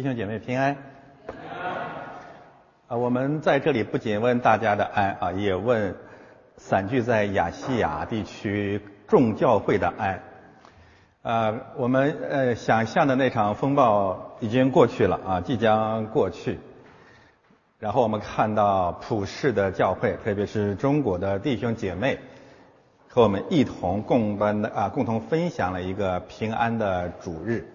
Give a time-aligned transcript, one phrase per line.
[0.00, 0.74] 弟兄姐妹平安。
[2.88, 5.94] 啊，我们在这里不仅问大家的安啊，也问
[6.56, 10.22] 散居在亚细亚地区众教会的安。
[11.20, 16.58] 啊，我们呃想象的那场风暴已经过去了啊，即将过去。
[17.78, 22.18] 然后我们看到普世的教会，特别是中国的弟兄姐妹，
[23.06, 27.70] 和我们一同共端的啊，共同分享了一个平安的主日。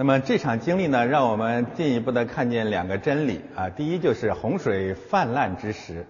[0.00, 3.68] 那么这场经历呢，让我们进一步的看见两个真理啊。
[3.68, 6.06] 第一就是洪水泛滥之时，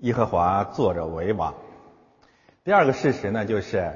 [0.00, 1.54] 耶和华坐着为王。
[2.64, 3.94] 第二个事实呢，就是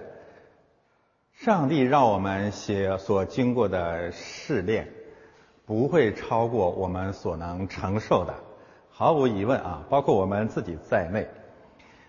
[1.34, 4.88] 上帝让我们写所经过的试炼。
[5.66, 8.32] 不会超过我们所能承受的，
[8.88, 11.28] 毫无疑问啊，包括我们自己在内，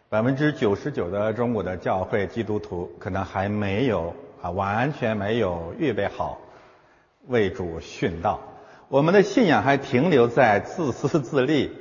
[0.08, 6.40] 百分之九十九的中国的教会基督徒可能还没有啊，完全没有预备好
[7.28, 8.40] 为主殉道，
[8.88, 11.78] 我们的信仰还停留在自私自利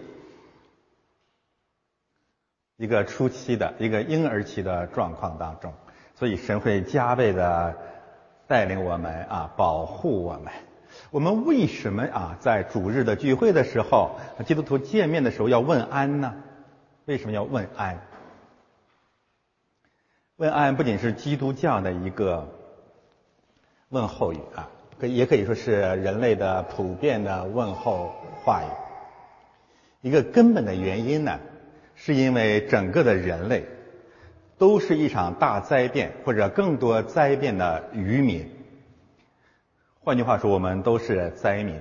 [2.77, 5.72] 一个初期的一个婴儿期的状况当中，
[6.14, 7.75] 所以神会加倍的
[8.47, 10.53] 带领我们啊，保护我们。
[11.11, 16.34] 我们为什么啊，在主日的聚会的时候，基督徒见面的时候要问安呢？
[17.05, 18.00] 为什么要问安？
[20.36, 22.48] 问安不仅是基督教的一个
[23.88, 28.69] 问候语啊，可也可以说是人类的普遍的问候话语。
[30.00, 31.38] 一个根本的原因呢，
[31.94, 33.64] 是因为整个的人类
[34.56, 38.48] 都是一场大灾变或者更多灾变的渔民。
[40.03, 41.81] 换句话说，我们都是灾民，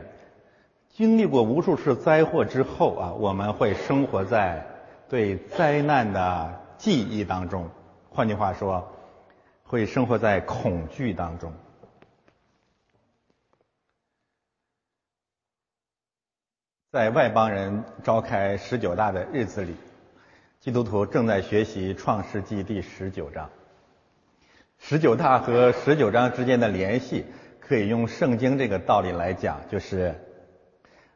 [0.90, 4.66] 经历过无数次灾祸之后啊，我们会生活在
[5.08, 7.70] 对灾难的记忆当中。
[8.10, 8.92] 换句话说，
[9.64, 11.54] 会生活在恐惧当中。
[16.96, 19.76] 在外邦人召开十九大的日子里，
[20.62, 23.50] 基督徒正在学习《创世纪》第十九章。
[24.78, 27.26] 十九大和十九章之间的联系。
[27.60, 30.16] 可以用圣经这个道理来讲，就是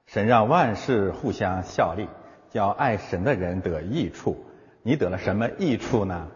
[0.05, 2.09] 神让万事互相效力，
[2.49, 4.43] 叫爱神的人得益处。
[4.81, 6.27] 你得了什么益处呢？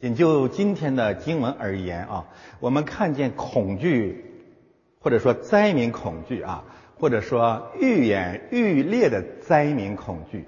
[0.00, 2.26] 仅就今天的经文而言啊，
[2.58, 4.24] 我们看见恐惧，
[4.98, 6.64] 或者说灾民恐惧啊，
[6.98, 10.46] 或者说愈演愈烈的灾民恐惧，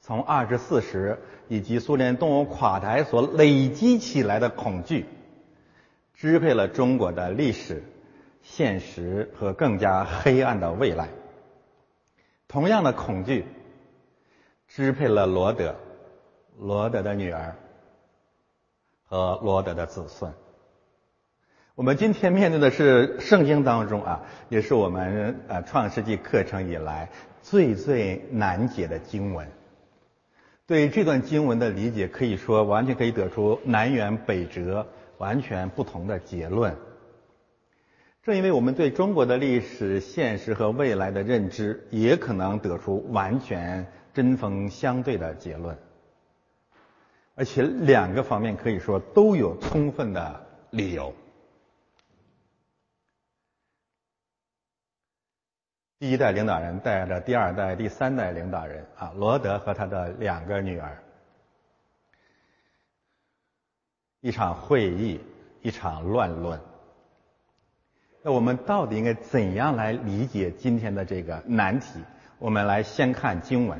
[0.00, 1.18] 从二十四十
[1.48, 5.06] 以及苏联动物垮台所累积起来的恐惧。
[6.14, 7.82] 支配了中国的历史、
[8.42, 11.08] 现实和更加黑暗的未来。
[12.46, 13.46] 同样的恐惧
[14.68, 15.74] 支配了罗德、
[16.58, 17.56] 罗德的女儿
[19.06, 20.30] 和罗德的子孙。
[21.80, 24.20] 我们今天面对的是圣经当中啊，
[24.50, 27.08] 也是我们呃创世纪课程以来
[27.40, 29.48] 最最难解的经文。
[30.66, 34.86] 对这段经文的理解，可以说完全可以得出南辕北辙。
[35.16, 36.76] 完全不同的结论。
[38.22, 45.78] 正因为我们对中国的历史、现实和未来的认知，也可能得出完全针锋相对的结论。
[47.34, 51.14] 而且两个方面可以说都有充分的理由。
[56.00, 60.96] 第一代领导人带着第二代、第三代领导人啊，罗德和他的两个女儿。
[64.22, 65.20] 一场会议，
[65.60, 66.58] 一场乱论。
[68.22, 72.00] 那我们到底应该怎样来理解今天的这个难题？
[72.38, 73.78] 我们来先看经文。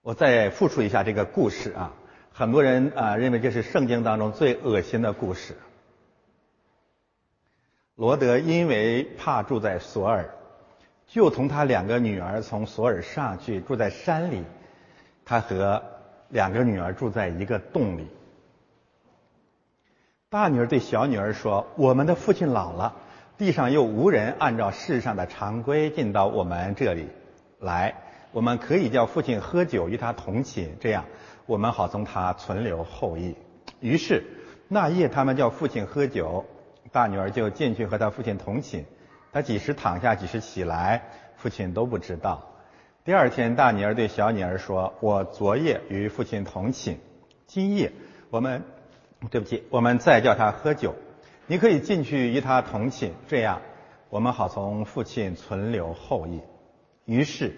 [0.00, 1.92] 我再复述一下这个故事啊，
[2.32, 5.54] 很多人啊认为这是圣经当中最恶心的故事。
[7.98, 10.30] 罗德因为怕住在索尔，
[11.08, 14.44] 就同他两个女儿从索尔上去住在山里，
[15.24, 15.82] 他和。
[16.30, 18.06] 两个女儿住在一个洞里。
[20.28, 22.96] 大女儿对小女儿说：“我们的父亲老了，
[23.38, 27.08] 地上又无人按照世上的常规进到我们这里
[27.60, 27.94] 来，
[28.32, 31.06] 我们可以叫父亲喝酒与他同寝，这样
[31.46, 33.34] 我们好从他存留后裔。”
[33.80, 34.22] 于是
[34.68, 36.44] 那夜他们叫父亲喝酒，
[36.92, 38.84] 大女儿就进去和她父亲同寝，
[39.32, 41.02] 她几时躺下几时起来，
[41.36, 42.44] 父亲都不知道。
[43.04, 46.98] 第二天，大女儿对小女儿说：“我昨夜与父亲同寝，
[47.46, 47.90] 今夜
[48.30, 48.62] 我们，
[49.30, 50.94] 对不起，我们再叫他喝酒。
[51.46, 53.62] 你可以进去与他同寝，这样
[54.10, 56.40] 我们好从父亲存留后裔。”
[57.06, 57.54] 于是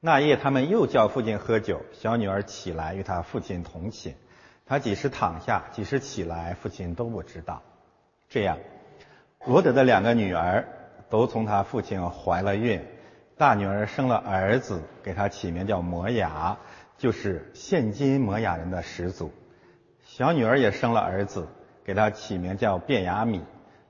[0.00, 4.16] 那夜他们又叫父亲喝酒，小女儿起来与他父亲同寝，
[4.66, 7.62] 他几时躺下，几时起来，父亲都不知道。
[8.28, 8.58] 这样，
[9.46, 10.66] 罗德的两个女儿
[11.08, 12.82] 都从他父亲怀了孕，
[13.36, 16.58] 大女儿生了儿子，给他起名叫摩雅，
[16.98, 19.28] 就是现今摩雅人的始祖；
[20.02, 21.46] 小女儿也生了儿子，
[21.84, 23.42] 给他起名叫卞雅米，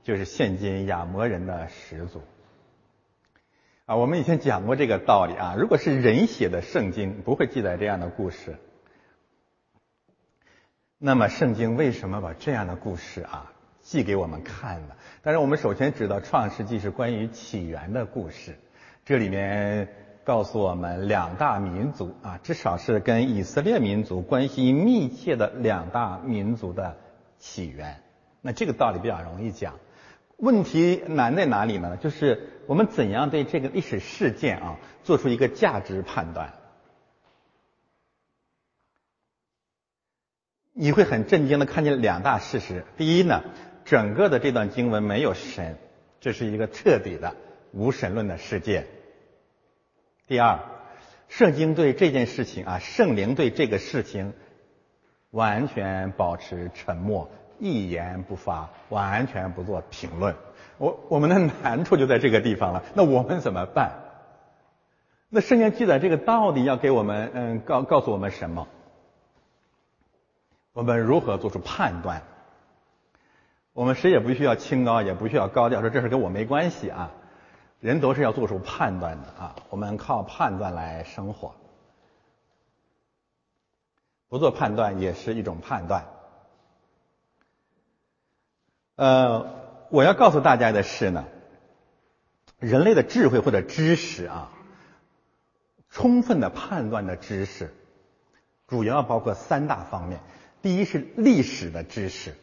[0.03, 2.21] 就是现今亚摩人的始祖。
[3.87, 5.55] 啊，我们以前讲过这个道理啊。
[5.57, 8.57] 如果是人写的圣经，不会记载这样的故事。
[10.99, 13.51] 那么，圣经为什么把这样的故事啊
[13.83, 14.95] 记给我们看呢？
[15.21, 18.57] 但是，我们首先知道，《创世纪》是关于起源的故事。
[19.05, 19.87] 这里面
[20.23, 26.97] 告诉我们，两大民族啊，至少是跟以色列民族关系密切的两大民族的
[27.37, 28.01] 起源。
[28.41, 29.75] 那这个道理比较容易讲。
[30.37, 31.95] 问题难在哪里呢？
[31.97, 36.53] 就是我们怎样对这个历史事件啊做出一个价值判断？
[40.79, 42.85] 你会很震惊的看见两大事实。
[42.97, 43.43] 第一呢，
[43.83, 45.75] 整个的这段经文没有神，
[46.19, 47.35] 这是一个彻底的
[47.71, 48.85] 无神论的世界。
[50.27, 50.59] 第二，
[51.29, 54.33] 圣经对这件事情啊，圣灵对这个事情
[55.31, 57.31] 完全保持沉默。
[57.59, 60.35] 一言不发，完全不做评论。
[60.77, 62.83] 我我们的难处就在这个地方了。
[62.93, 63.93] 那我们怎么办？
[65.29, 68.67] 那圣经记载这个到底要给我们嗯告告诉我们什么？
[70.77, 72.21] 我们如何做出判断？
[73.73, 77.11] 我们谁也不需要清高，也不需要高调，说这事跟我没关系啊。
[77.79, 79.55] 人都是要做出判断的啊。
[79.71, 81.55] 我们靠判断来生活，
[84.29, 86.05] 不做判断也是一种判断。
[88.97, 89.47] 呃，
[89.89, 91.25] 我要告诉大家的是呢，
[92.59, 94.51] 人类的智慧或者知识啊，
[95.89, 97.73] 充分的判断的知识，
[98.67, 100.19] 主要包括三大方面。
[100.67, 102.33] 第一是历史的知识，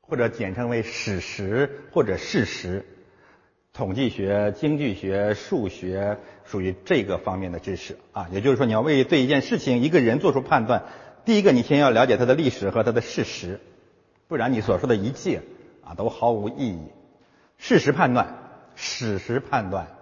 [0.00, 2.86] 或者简称为史实或者事实。
[3.72, 8.28] 统计学、经济学、数学属于这个方面的知识啊。
[8.30, 10.84] 也就是说，你要为对一件事情、一个人做出判断，
[11.24, 13.58] 第一个你先要了解他的历史和他的事实。
[14.28, 15.42] 不然你所说的一切
[15.82, 16.86] 啊都毫无意义。
[17.56, 18.38] 事实判断、
[18.76, 19.97] 史实判断，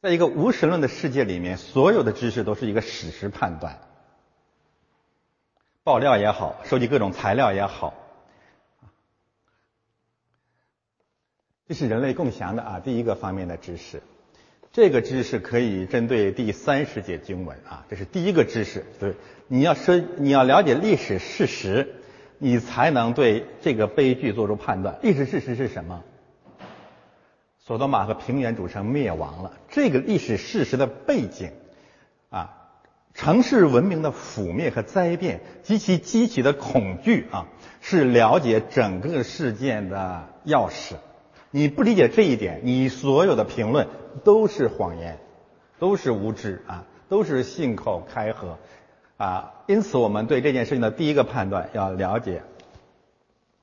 [0.00, 3.78] 在一个无神论的世界里面，所有的知识都是一个史实判断。
[5.84, 7.92] 爆料也好，收集各种材料也好，
[11.68, 14.02] 这是人类共享的啊第一个方面的知识。
[14.72, 18.86] 这个知识可以针对第三十节经文啊，这是第一个知识。
[18.98, 19.14] 对，
[19.48, 21.96] 你要说你要了解历史事实，
[22.38, 24.98] 你才能对这个悲剧做出判断。
[25.02, 26.04] 历史事实是什么？
[27.70, 29.52] 索多玛和平原主城灭亡了。
[29.68, 31.52] 这个历史事实的背景
[32.28, 32.50] 啊，
[33.14, 37.46] 城市文明的覆灭和灾变及其激起的恐惧啊，
[37.80, 40.94] 是了解整个事件的钥匙。
[41.52, 43.86] 你不理解这一点，你所有的评论
[44.24, 45.16] 都是谎言，
[45.78, 48.58] 都是无知啊，都是信口开河
[49.16, 49.52] 啊。
[49.68, 52.42] 因此，我们对这件事情的第一个判断要了解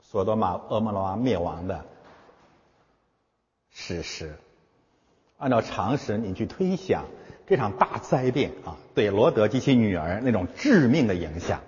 [0.02, 1.84] 索多玛、俄摩罗娃灭亡的
[3.80, 4.34] 事实。
[5.38, 7.06] 按照常识，你去推想
[7.46, 11.62] 这场大灾变啊，对罗德及其女儿那种致命的影响。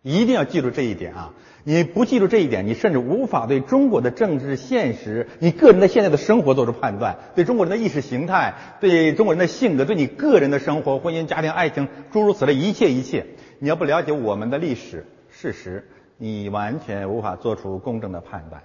[0.00, 1.34] 一定要记住这一点啊！
[1.62, 13.26] 你不记住这一点，你甚至无法对中国的政治现实、你个人的现在的生活做出判断，对中国人的意识形态、对中国人的性格、对你个人的生活、婚姻、家庭、爱情，诸如此类一切一切，
[13.58, 18.62] 你要不了解我们的历史事实，你完全无法做出公正的判断。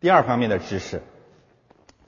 [0.00, 1.02] 第二方面的知识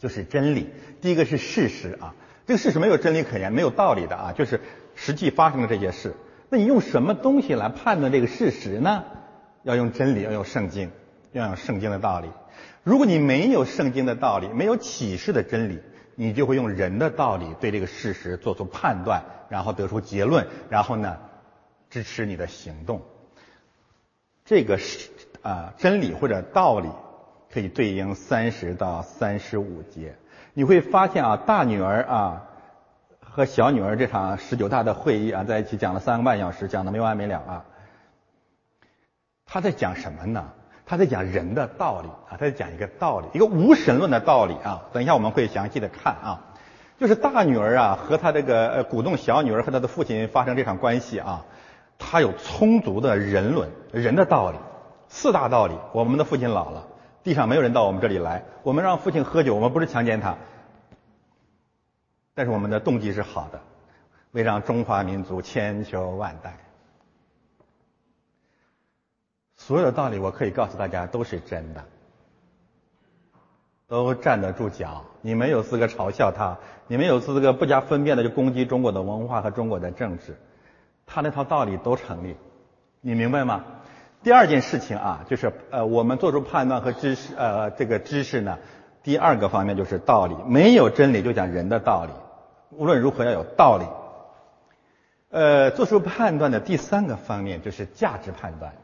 [0.01, 0.71] 就是真理。
[1.01, 2.17] 第一个是事实啊，
[2.47, 4.61] 这个事实没有真理可言，没有道理的啊，就是
[4.97, 6.17] 实际发生的这些事。
[6.49, 9.05] 那你用什么东西来判断这个事实呢？
[9.63, 10.91] 要用真理，要用圣经，
[11.31, 12.29] 要用圣经的道理。
[12.83, 15.79] 如果你没有圣经的道理，没有启示的真理，
[16.17, 21.19] 你就会用人的道理对这个事实做出判断，然后得出结论，然后呢
[21.91, 23.03] 支持你的行动。
[24.47, 25.11] 这个是
[25.43, 26.89] 啊真理或者道理
[27.53, 30.17] 可以对应三十到三十五节。
[30.55, 32.47] 你会发现啊，大女儿啊。
[33.33, 37.65] 和小女儿这场十九大的会议啊，在一起讲了三个半小时，讲的没完没了啊。
[39.47, 40.51] 他在讲什么呢？
[40.85, 44.83] 他在讲人的道理啊，他在讲一个道理，一个无神论的道理啊。
[44.93, 46.41] 等一下我们会详细的看啊，
[46.99, 51.45] 就是大女儿啊和她这个呃鼓动小女儿和她的父亲发生这场关系啊，
[52.01, 54.59] 她有充足的人伦人的道理，
[55.07, 55.75] 四大道理。
[55.93, 56.89] 我们的父亲老了，
[57.23, 60.37] 地上没有人到我们这里来，我们让父亲喝酒，我们不是强奸他。
[62.35, 63.61] 但是我们的动机是好的，
[64.31, 66.57] 为让中华民族千秋万代。
[69.57, 71.85] 所有的道理，我可以告诉大家都是真的，
[73.87, 75.05] 都站得住脚。
[75.21, 80.35] 你没有资格嘲笑他，你没有资格不加分辨的就攻击中国的文化和中国的政治。
[81.05, 82.37] 他那套道理都成立，
[83.03, 83.63] 你明白吗？
[84.23, 88.59] 第二件事情啊，就是呃，我们做出判断和知识呃这个知识呢，
[89.03, 92.13] 第二个方面就是道理，没有真理就讲人的道理，
[92.77, 93.87] 无论如何要有道理。
[95.31, 98.75] 呃，做出判断的第三个方面就是价值判断，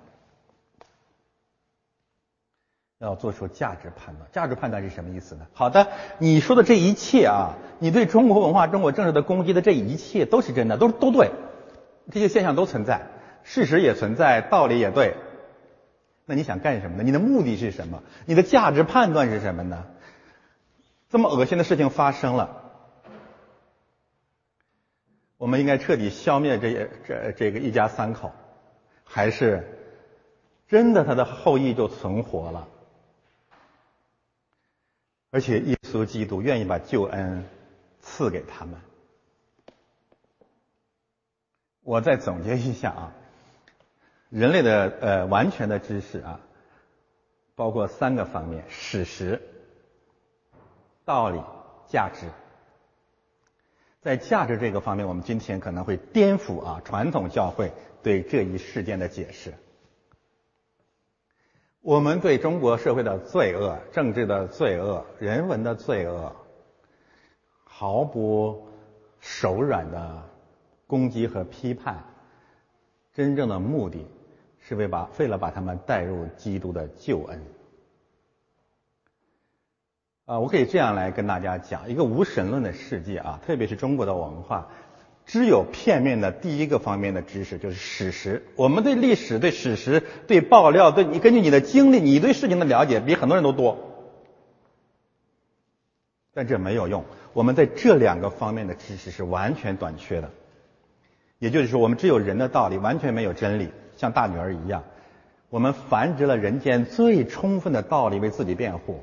[2.99, 4.26] 要做出价值判断。
[4.33, 5.47] 价值判断是什么意思呢？
[5.52, 11.31] 好的，你说的这一切啊，你对中国文化、中国政治的攻击的这一切都是真的，都都对，
[12.11, 13.02] 这些现象都存在，
[13.43, 15.14] 事实也存在，道理也对。
[16.26, 17.02] 那你想干什么呢？
[17.04, 18.02] 你的目的是什么？
[18.26, 19.87] 你的价值判断是什么呢？
[21.09, 22.64] 这么恶心的事情发生了。
[25.38, 28.33] 我们应该彻底消灭这这这个一家三口，
[29.04, 29.64] 还是
[30.66, 32.68] 真的他的后裔就存活了？
[35.30, 37.45] 而且耶稣基督愿意把救恩
[38.00, 38.80] 赐给他们。
[41.83, 43.12] 我再总结一下啊，
[44.37, 46.40] 人类的呃完全的知识啊，
[47.55, 49.40] 包括三个方面：史实、
[51.07, 51.40] 道理、
[51.88, 52.26] 价值。
[54.02, 59.55] 在价值这个方面，我们今天可能会颠覆啊传统教会对这一事件的解释。
[61.81, 66.37] 我们对中国社会的罪恶、政治的罪恶、人文的罪恶，
[67.64, 68.69] 毫不
[69.19, 70.28] 手软的
[70.87, 72.05] 攻击和批判，
[73.14, 74.07] 真正的目的
[74.68, 77.40] 是为把为了把他们带入基督的救恩。
[80.25, 84.66] 啊，我可以这样来跟大家讲，一个无神论的世界啊，特别是中国的文化，
[85.25, 88.44] 只有片面的第一个方面的知识，就是史实。
[88.56, 93.78] 我们对历史、对史实、对爆料，对你根据你的经历，你对事情的了解比很多人都多，
[96.35, 97.04] 但这没有用。
[97.32, 100.30] 我们在这两个方面的知识是完全短缺的，
[101.38, 104.85] 也就是说，我们只有人的道理，完全没有真理，像大女儿一样，
[105.50, 109.00] 我们繁殖了人间最充分的道理为自己辩护。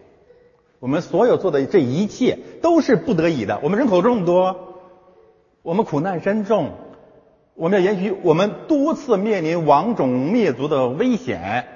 [0.80, 3.60] 我们所有做的这一切都是不得已的。
[3.64, 4.84] 我们人口这么多，
[5.62, 6.72] 我们苦难深重，
[7.56, 11.68] 我们要延续，我们多次面临亡种灭族的危险，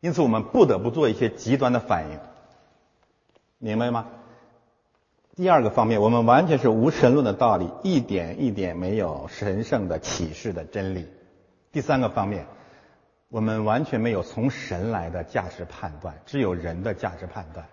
[0.00, 2.18] 因此我们不得不做一些极端的反应，
[3.58, 4.06] 明白吗？
[5.34, 11.06] 第二个方面，我们完全是无神论的道理，一点一点没有神圣的启示的真理。
[11.72, 12.46] 第三个方面。
[13.30, 17.66] 我们完全没有从神来的价值判断，只有人的价值判断。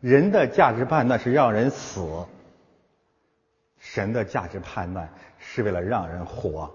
[0.00, 2.24] 人的价值判断是让人死，
[3.78, 6.74] 神的价值判断是为了让人活。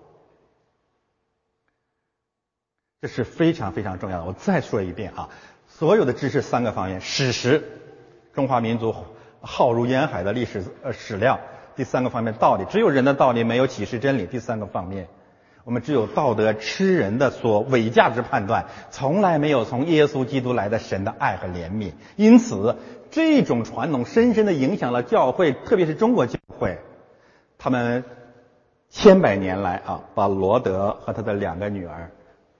[3.01, 4.25] 这是非常非常重要的。
[4.25, 5.29] 我再说一遍啊，
[5.67, 7.63] 所有的知识三个方面：史实，
[8.33, 8.93] 中华民族
[9.41, 11.39] 浩如烟海的历史呃史料；
[11.75, 15.07] 第三个方面道理，只有人的道理，没有启示真理；第三个方面。
[15.67, 21.91] 我们只有道德吃人的所伪价值判断，从来没有从耶稣基督来的神的爱和怜悯。
[22.15, 22.77] 因此，
[23.11, 26.77] 这种传统深深的影响了教会，特别是中国教会。
[27.57, 28.05] 他们
[28.89, 32.09] 千百年来啊，把罗德和他的两个女儿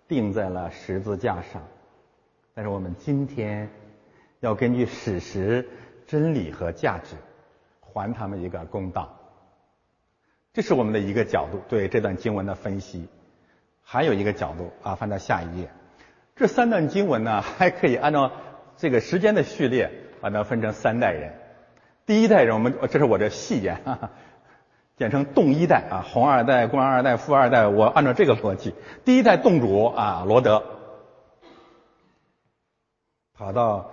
[0.10, 1.62] 钉在了十字架上。
[2.54, 3.70] 但是我们今天
[4.42, 5.66] 要根据史实、
[6.06, 7.16] 真理和价值，
[7.80, 9.17] 还他们一个公道。
[10.58, 13.08] 这是我们的一个角度对这段经文的分析，
[13.84, 15.70] 还有一个角度啊，翻到下一页。
[16.36, 18.32] 这三段经文呢， 还可以按照
[18.76, 21.36] 这个时间的序列把它分成三代人。
[22.08, 23.80] 第一代人，我们这是我的细言，
[24.98, 28.74] 简称洞一代啊，红二代、官二代、富二代，我按照这个逻辑。
[29.06, 30.64] 第一代洞主啊，罗德，
[33.36, 33.92] 跑到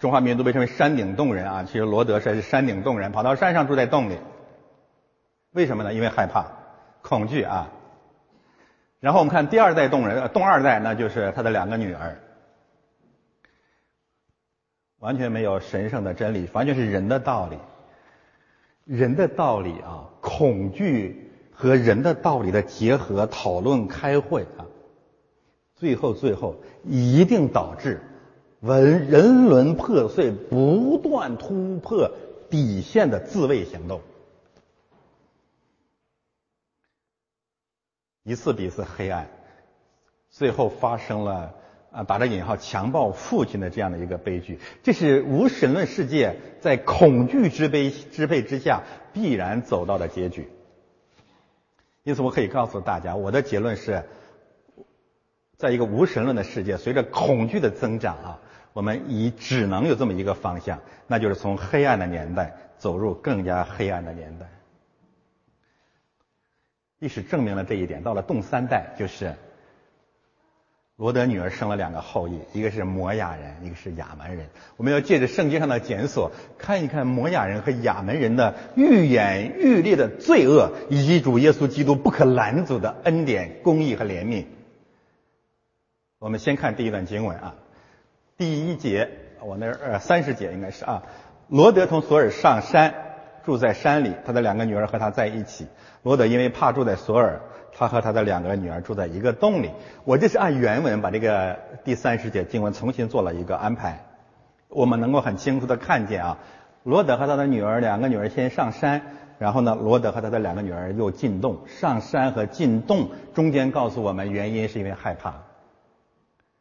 [0.00, 4.16] 中华民族被称为山顶洞人啊，其实罗德是山顶洞人，跑到山上住在洞里。
[5.58, 5.92] 为什么呢？
[5.92, 6.46] 因为害怕、
[7.02, 7.68] 恐惧啊。
[9.00, 12.16] 然后我们看第二代动人，动二代，那就是他的两个女儿，
[15.00, 17.58] 完全没有神圣的真理，完全是人的道理。
[18.84, 24.62] 人的道理啊，恐惧和人的道理的结合、讨论、开会啊，
[25.74, 28.00] 最后最后一定导致
[28.60, 32.12] 文人伦破碎、不断突破
[32.48, 34.00] 底线的自卫行动。
[38.28, 39.26] 一次比一次黑暗，
[40.28, 41.54] 最后发生了
[41.90, 44.58] 啊，打着引号强暴父亲的这样的一个悲剧。
[44.82, 48.82] 这是无神论世界在恐惧之悲支配之下
[49.14, 50.46] 必然走到的结局。
[52.02, 54.04] 因此，我可以告诉大家，我的结论是：
[55.56, 58.40] 在一个无神论的世界，随着恐惧的增长啊，
[58.74, 64.46] 我们已只能有这么一个方向，那就是从黑暗的年代走入更加黑暗的年代。
[66.98, 68.02] 历史证明了这一点。
[68.02, 69.34] 到了动三代，就是
[70.96, 74.48] 罗德女儿生了两个后裔，一个是摩亚人，一个是亚门人。
[74.76, 84.46] 我们要借着圣经上的检索，看一看摩亚人和亚门人的愈演愈烈的罪恶，以及主耶稣基督不可拦阻的恩典、公义和怜悯。
[86.18, 87.54] 我们先看第一段经文啊，
[88.36, 89.08] 第一节，
[89.40, 91.04] 我那呃三十节应该是啊，
[91.46, 93.07] 罗德从索尔上山，
[93.48, 95.66] 住在山里，他的两个女儿和他在一起。
[96.02, 97.40] 罗德因为怕住在索尔，
[97.72, 99.70] 他和他的两个女儿住在一个洞里。
[100.04, 104.04] 我这是按原文把这个第三十节经文重新做了一个安排，
[104.68, 106.38] 我们能够很清楚的看见啊，
[106.82, 109.00] 罗德和他的女儿两个女儿先上山，
[109.38, 111.60] 然后呢，罗德和他的两个女儿又进洞。
[111.66, 115.36] 上山和进洞中间告诉我们原因是因为害怕。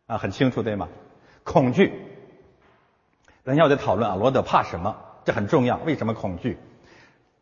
[0.06, 0.88] 啊，很清楚对吗？
[1.44, 1.92] 恐惧。
[3.44, 4.96] 等一下我再讨论啊，罗德怕什么？
[5.26, 5.76] 这很重要。
[5.86, 6.58] 为什么恐惧？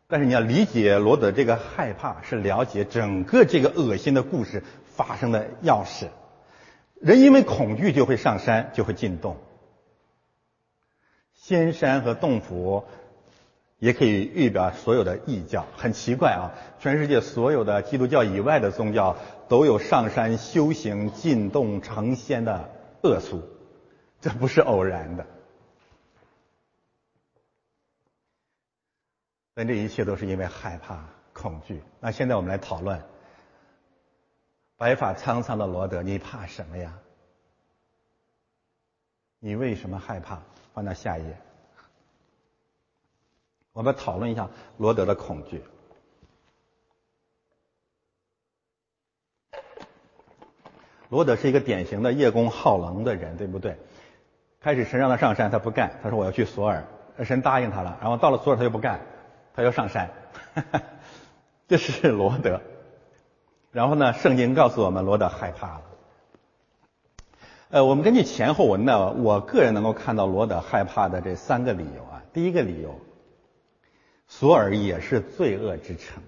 [0.08, 6.06] 但是你要理解罗德这个害怕，是了解整个这个恶心的故事发生的钥匙。
[7.00, 9.36] 人因为恐惧就会上山，就会进洞。
[11.34, 12.84] 仙山和洞府
[13.78, 15.66] 也可以预表所有的异教。
[15.76, 19.16] 很奇怪啊，全世界所有的基督教以外的宗教。
[19.48, 22.68] 都有上山修行、进洞成仙的
[23.04, 23.44] 恶俗，
[24.20, 25.24] 这不是偶然的。
[29.58, 31.82] 但这一切都是因为害怕、恐惧。
[31.98, 33.02] 那现在我们来讨论：
[34.76, 36.92] 白发苍苍的罗德，你怕什么呀？
[39.38, 40.42] 你为什么害怕？
[40.74, 41.38] 翻到下一页，
[43.72, 45.64] 我们讨论一下罗德的恐惧。
[51.08, 53.78] 罗德是一个典型的叶公好龙的人，对不对？
[54.60, 56.84] 开始神让他上山，他不干，他说我要去索尔，
[57.24, 57.96] 神答应他了。
[58.02, 59.00] 然后到了索尔，他又不干，
[59.56, 60.10] 他要上山，
[61.66, 62.60] 这是罗德。
[63.72, 65.82] 然后呢，圣经告诉我们，罗德害怕了。
[67.70, 72.22] 呃，我们根据前后文呢，我个人能够看到罗德害怕的这三个理由啊。
[72.32, 73.00] 第一个理由，
[74.28, 76.22] 索尔也是罪恶之城。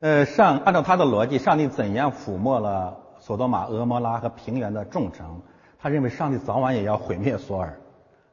[0.00, 5.42] 呃，上按照他的逻辑，上帝怎样抚摸了索多玛、俄摩拉和平原的众城？
[5.78, 7.80] 他认为上帝早晚也要毁灭索尔，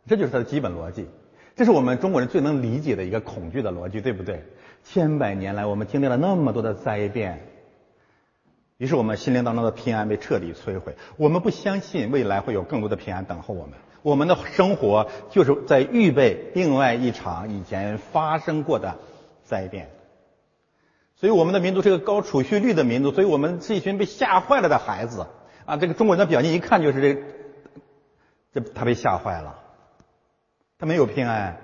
[0.08, 1.10] 这就是他的基本逻辑。
[1.60, 4.46] 这是我们中国人最能理解的一个恐惧的逻辑，对不对？
[4.86, 7.46] 千百年来，我们经历了那么多的灾变，
[8.78, 10.96] 于是我们心灵当中的平安被彻底摧毁。
[11.18, 13.74] 我们不相信未来会有更多的平安等候我们。
[14.04, 18.98] 我们的生活就是在预备另外一场以前发生过的
[19.44, 19.90] 灾变。
[21.18, 25.28] 所以我们的民族是个高储蓄率的民族，所以我们是一群被吓坏了的孩子
[25.66, 25.76] 啊！
[25.76, 27.02] 这个中国人的表现一看就是
[28.54, 29.60] 这，这他被吓坏了，
[30.80, 31.58] 他没有平安，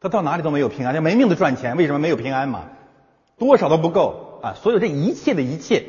[0.00, 2.70] 他到哪里都没有平安，他没命的赚钱，为什么没有平安嘛？
[3.36, 4.54] 多少都不够啊！
[4.54, 5.84] 所有这一切的一切，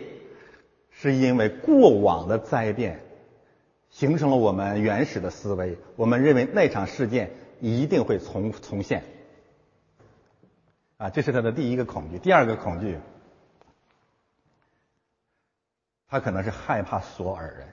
[0.89, 2.99] 是因为过往的灾变，
[3.91, 9.03] 形成了我们原始的思维，我们认为那场事件一定会重重现。
[10.97, 12.17] 啊，这是他的第一个恐惧。
[12.17, 12.97] 第二个恐惧，
[16.09, 17.67] 他可能是害怕索尔人。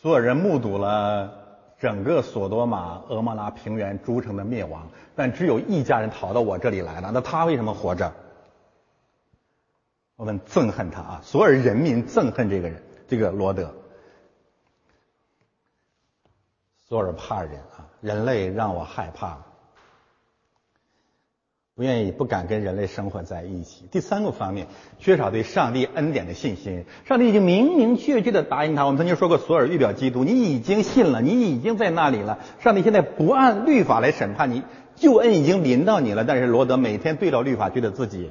[0.00, 1.41] 索尔人目睹了
[1.82, 7.10] 整个索多玛、俄摩拉平原诸城的灭亡，但只有一家人逃到我这里来了。
[7.12, 8.12] 那他为什么活着？
[10.14, 11.20] 我们憎恨他啊！
[11.24, 13.74] 所尔人民憎恨这个人，这个罗德。
[16.84, 19.40] 索尔帕人啊，人类让我害怕。
[21.74, 23.86] 不愿意、不敢跟人类生活在一起。
[23.90, 24.66] 第三个方面，
[24.98, 26.84] 缺少对上帝恩典的信心。
[27.06, 28.84] 上帝已经明明确确的答应他。
[28.84, 32.40] 我们曾经说过，索尔预表基督，你已经信了，你已经在那里了。
[32.60, 34.62] 上帝现在不按律法来审判你，
[34.96, 36.24] 救恩已经临到你了。
[36.24, 38.30] 但是罗德每天对照律法，觉得自己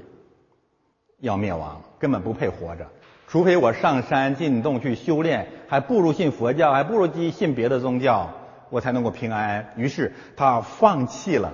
[1.19, 2.85] 要灭亡，根本不配活着。
[3.27, 8.29] 除非我上山进洞去修炼，还不如信佛教，还不如信别的宗教，
[8.69, 9.73] 我才能够平安。
[9.77, 11.53] 于是他放弃了。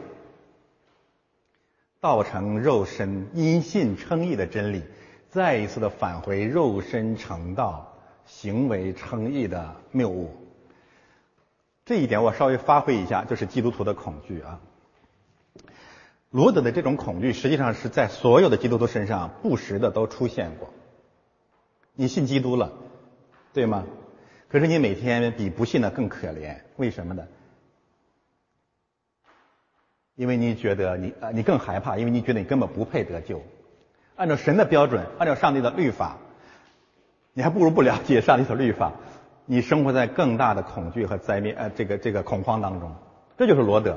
[1.99, 4.83] 道成肉身，因信称义的真理，
[5.29, 7.93] 再一次的返回肉身成道、
[8.25, 10.35] 行为称义的谬误。
[11.85, 14.59] 这一点我稍微发挥一下，就是基督徒的恐惧啊。
[16.29, 20.69] 罗德的这种恐惧，实际上是在所有的基督徒身上不时的都出现过。
[21.95, 22.73] 你信基督了，
[23.53, 23.85] 对吗？
[24.49, 27.25] 可是你每天比不信的更可怜，为什么呢？
[30.17, 33.41] 因为你觉得你啊，你更害怕，因为你觉得你根本不配得救。
[34.15, 36.17] 按照神的标准，按照上帝的律法，
[37.33, 38.93] 你还不如不了解上帝的律法，
[39.45, 42.95] 你生活在更大的恐惧和灾灭呃这个这个恐慌当中。
[43.37, 43.95] 这就是罗德。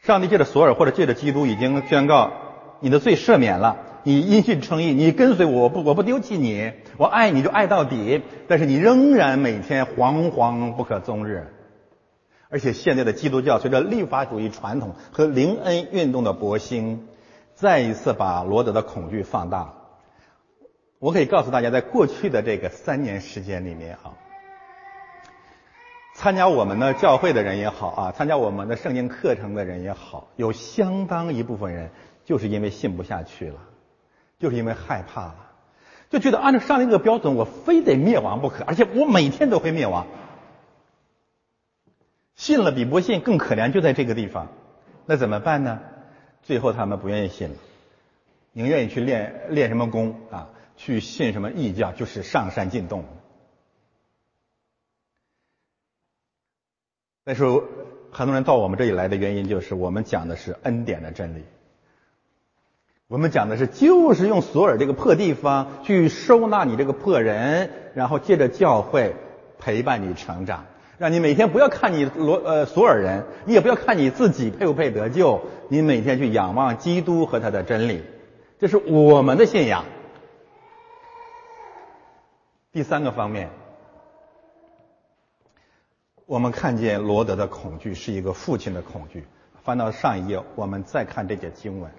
[0.00, 2.32] 上帝借着索尔或者借着基督已经宣告
[2.80, 8.20] 你的罪赦免了，你因信称义，你跟随我，我不我不丢弃你，我爱你就爱到底。
[8.48, 11.46] 但是你仍然每天惶惶不可终日。
[12.52, 17.08] 而且现在的基督教随着立法主义传统和灵恩运动的勃兴，
[17.54, 19.72] 再一次把罗德的恐惧放大。
[20.98, 24.12] 我可以告诉大家，在过去的这个三年时间里面啊，
[26.14, 31.90] 参加我们的教会的人也好啊，参加我们的圣经课程的人也好，有相当一部分人
[32.26, 33.56] 就是因为信不下去了，
[34.38, 35.36] 就是因为害怕了，
[36.10, 40.06] 就觉得按照上帝这个标准，我非得灭亡不可，而且我每天都会灭亡。
[42.34, 44.48] 信了比不信更可怜，就在这个地方，
[45.06, 45.80] 那怎么办呢？
[46.42, 47.54] 最后他们不愿意信了，
[48.52, 53.04] 宁愿意去练练什么功啊，去信什么异教，就是上山进洞。
[57.24, 57.62] 那时候
[58.10, 61.44] 很多人到我们这里来的原因，就是我们讲的是恩典的真理，
[63.06, 69.14] 我们讲的是就是用索尔这个破地方去收纳你这个破人，然后借着教会
[69.60, 70.66] 陪伴你成长。
[71.02, 78.04] 让你每天不要看你罗呃索尔人，你也不要看你自己配不配得救，你每天去仰望基督和他的真理，
[78.60, 79.84] 这是我们的信仰。
[82.70, 83.50] 第三个方面，
[86.24, 89.24] 我们看见罗德的恐惧是一个父亲的恐惧。
[89.64, 91.90] 翻到上一页，我们再看这节经文，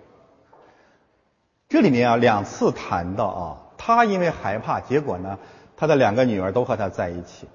[1.67, 3.43] 这里面啊两次谈到啊，
[3.77, 5.39] 他因为害怕，结果呢，
[5.75, 7.49] 他的两个女儿都和他在一起。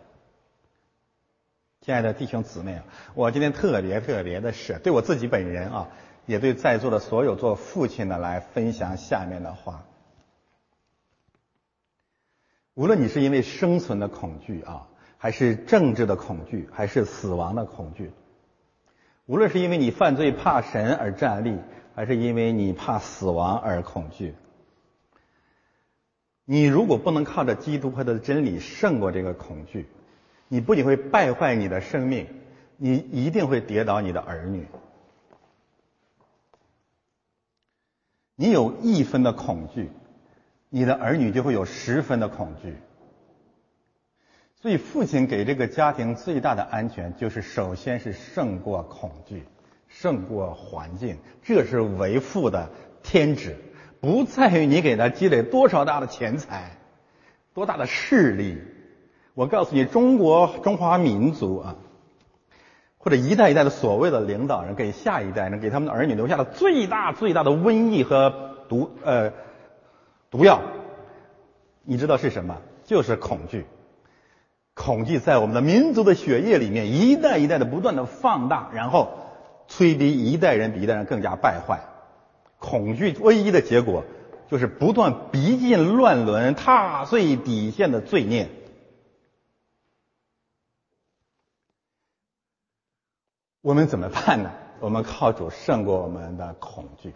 [1.89, 5.89] 亲爱的弟兄姊妹啊，我今天特别特别的是对我自己本人啊，
[6.27, 9.87] 也对在座的所有做父亲的来分享下面的话。
[12.75, 18.11] 无论你是因为生存的恐惧啊，还是政治的恐惧，还是死亡的恐惧；
[19.25, 21.57] 无论是因为你犯罪怕神而站立，
[21.95, 24.35] 还是因为你怕死亡而恐惧，
[26.45, 29.89] 你如果不能靠着基督和他的真理胜过这个恐惧。
[30.49, 32.27] 你不仅会败坏你的生命，
[32.77, 34.67] 你一定会跌倒你的儿女。
[38.35, 39.91] 你有一分的恐惧，
[40.69, 42.75] 你的儿女就会有十分的恐惧。
[44.61, 49.45] 所以，父亲给这个家庭最大的安全，就是首先是胜过恐惧，
[49.87, 51.19] 胜过环境。
[51.43, 52.71] 这是为父的
[53.03, 53.57] 天职，
[54.01, 56.77] 不在于你给他积累多少大的钱财，
[57.55, 58.59] 多大的势力。
[59.39, 61.77] 我告诉你，中国中华民族啊，
[62.99, 68.35] 或者一代一代的所谓的领导人，给下一代人，给他们的儿女留下了最大最大的瘟疫和
[68.69, 69.31] 毒呃
[70.29, 70.61] 毒药，
[71.85, 72.57] 你知道是什么？
[72.83, 73.67] 就是恐惧。
[74.75, 79.11] 恐惧在我们的民族的血液里面，一代一代的不断的放大，然后
[79.69, 81.79] 催逼一代人比一代人更加败坏。
[82.59, 84.03] 恐惧唯一的结果，
[84.51, 88.49] 就是不断逼近乱伦、踏碎底线的罪孽。
[93.69, 94.51] 我们怎么办呢？
[94.81, 97.13] 我们靠主胜过我们的恐惧。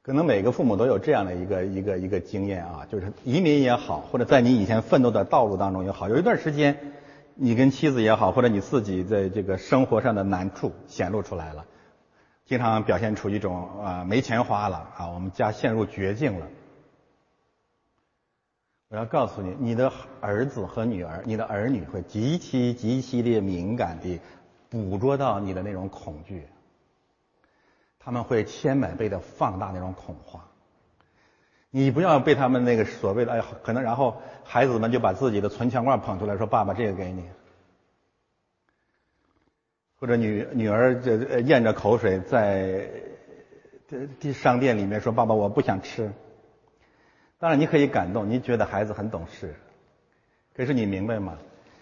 [0.00, 6.94] 可能每个父母都有这样的一个一个一个经验啊，就是移民也好，或者在你以前奋斗的道路当中也好，有一段时间，
[7.34, 11.66] 你跟妻子也好，或者你自己在这个生活上的难处显露出来了，
[12.46, 16.46] 经常表现出一种啊没钱花了啊，我们家陷入绝境了。
[18.88, 24.18] 我要告诉你，你的儿子和女儿，你的儿女会极其极其的敏感的。
[24.70, 26.46] 捕捉到你的那种恐惧，
[27.98, 30.42] 他们会千百倍的放大那种恐慌。
[31.70, 37.28] 你不要被他们那个所谓的哎，可能然后孩子们就把自己的存钱罐捧出来说：“爸爸，这个给你。”
[39.98, 42.88] 或者女女儿这咽着口水在
[44.18, 46.10] 这商店里面说：“爸爸，我不想吃。”
[47.38, 49.54] 当然你可以感动，你觉得孩子很懂事，
[50.54, 51.38] 可是你明白吗？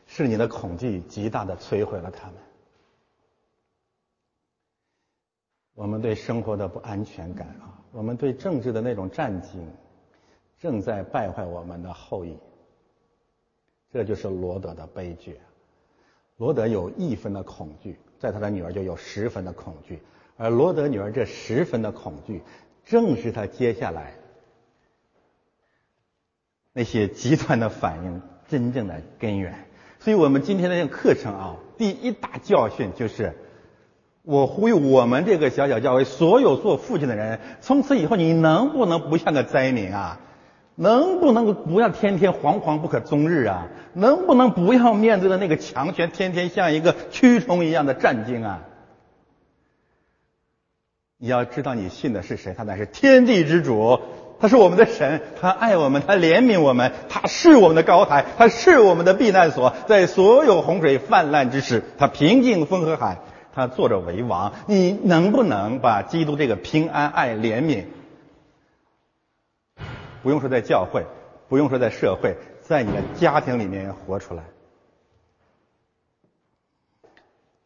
[0.07, 2.37] 是你的恐惧极大的摧毁了他们。
[5.79, 9.61] 我们对生活的不安全感啊，我们对政治的那种战兢，
[10.59, 12.37] 正在败坏我们的后裔。
[13.93, 15.39] 这就是罗德的悲剧。
[16.37, 20.03] 罗德有一分的恐惧，在他的女儿就有十分的恐惧，
[20.37, 22.43] 而罗德女儿这十分的恐惧，
[22.85, 24.15] 正是他接下来
[26.73, 29.65] 那些极端的反应真正的根源。
[30.01, 33.33] 所以我们今天的这个课程啊，第一大教训就是。
[34.29, 40.21] 我呼吁我们这个小小教会所有做父亲的人，从此以后你能不能不像个灾民啊？
[40.75, 43.69] 能不能不要天天惶惶不可终日啊？
[43.95, 48.65] 能不能不要面对的那个强权，天天像一个蛆虫一样的战兢啊？
[51.17, 52.53] 你要知道，你信的是谁？
[52.55, 53.99] 他乃是天地之主，
[54.39, 63.21] 他是我们的神，他爱我们，他怜悯我们，他是我们的高台，他是我们的避难所，在所有洪水泛滥之时，他平静风和海，
[63.59, 64.53] 他坐着为王。
[64.69, 67.87] 你能不能把基督这个平安、爱、怜悯？
[70.23, 71.05] 不用说在教会，
[71.49, 74.45] 不用说在社会，在你的家庭里面活出来。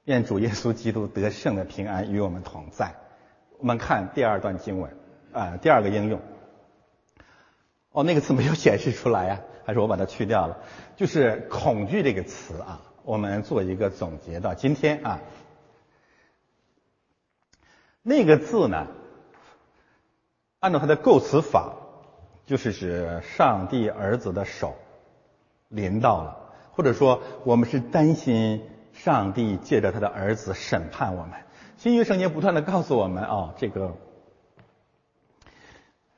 [0.05, 2.95] 愿主耶稣基督得胜的平安与我们同在。
[3.59, 4.97] 我们看第二段经文，
[5.35, 6.19] 啊，第二个应用。
[7.91, 10.57] 哦，那个词没有显示出来呀，还是我把它去掉了？
[10.97, 15.21] 就是恐惧这个词啊，我们做一个总结到今天啊，
[18.03, 18.87] 那个字呢，
[20.61, 21.77] 按照它的构词法。
[22.45, 24.75] 就是指上帝儿子的手
[25.69, 31.35] 临到了，或者说我们是担心上帝借着他的儿子审判我们。
[31.79, 33.95] 新约圣经不断的告诉我们哦，这个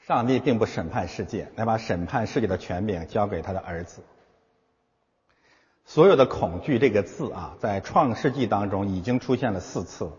[0.01, 4.03] 上帝并不审判世界，来把审判世界的权柄交给他的儿子。
[5.85, 10.11] 所有的恐惧这个字啊，在创世纪当中已经出现了四次。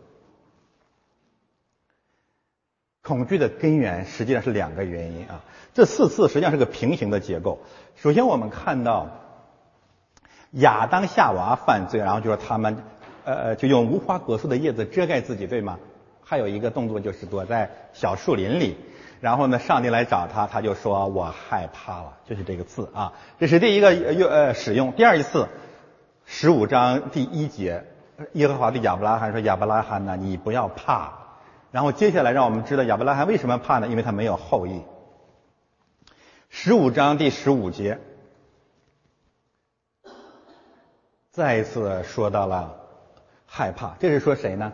[3.06, 5.44] 恐惧的根源实际上是两个原因啊，
[5.76, 7.60] 这四次实际上是个平行的结构。
[7.96, 9.10] 首先，我们看到
[10.54, 12.78] 亚当夏娃犯罪，然后就说他们
[13.24, 15.78] 呃就用无花果树的叶子遮盖自己，对吗？
[16.24, 18.76] 还有一个动作就是躲在小树林里，
[19.22, 23.13] 然后呢，上帝来找他，他就说我害怕了，就是这个字啊。
[23.39, 24.91] 这是第一个用呃使用。
[24.94, 25.48] 第二一次，
[26.26, 27.86] 十五章第一节，
[28.34, 31.20] 耶和华对亚伯拉罕说：“亚伯拉罕呐，你不要怕。”
[31.76, 33.90] 然后接下来让我们知道亚伯拉罕为什么怕呢？
[33.90, 34.82] 因为他没有后裔。
[36.48, 38.00] 十五章第十五节，
[41.32, 42.80] 再一次说到了
[43.46, 43.98] 害怕。
[44.00, 44.72] 这是说谁呢？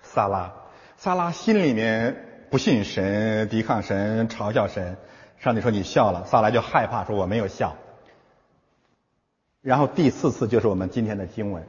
[0.00, 0.54] 萨拉。
[0.96, 4.96] 萨拉心里面不信神，抵抗神，嘲笑神。
[5.36, 7.76] 上帝说你笑了，萨拉就害怕，说我没有笑。
[9.60, 11.68] 然后第四次就是我们今天的经文。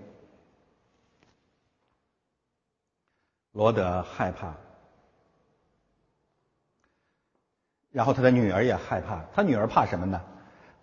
[3.51, 4.55] 罗德害怕，
[7.91, 9.25] 然后他的女儿也害怕。
[9.33, 10.21] 他女儿怕什么呢？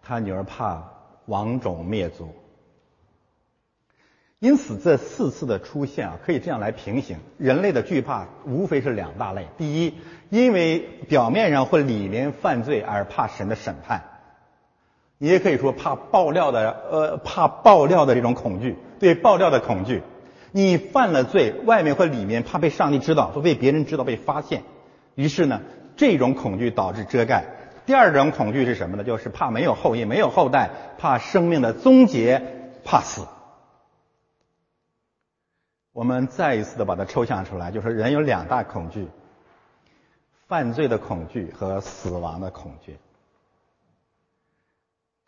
[0.02, 0.90] 他女儿怕
[1.26, 2.34] 王种灭族。
[4.38, 9.48] 因此，这四次的出现啊，可以这样来平行：人类的惧怕无非是两大类。
[9.56, 9.94] 第一，
[10.28, 10.78] 因为
[11.08, 14.00] 表面上或里面犯罪而怕神的审判；
[15.16, 20.02] 你也可以说怕爆料的，呃，怕爆料的这种恐惧，对爆料的恐惧。
[20.52, 24.62] 你犯了罪，外面或里面怕被上帝知道，或被别人知道被发现，
[25.14, 25.60] 于是呢，
[25.96, 27.44] 这种恐惧导致遮盖。
[27.86, 29.04] 第二种恐惧是什么呢？
[29.04, 32.42] 就是怕没有后裔，没有后代，怕生命的终结，
[32.84, 33.26] 怕死。
[35.92, 39.08] 我们再一次的把它抽象出来，就是人有两大恐惧：
[40.46, 42.98] 犯罪的恐惧和死亡的恐惧。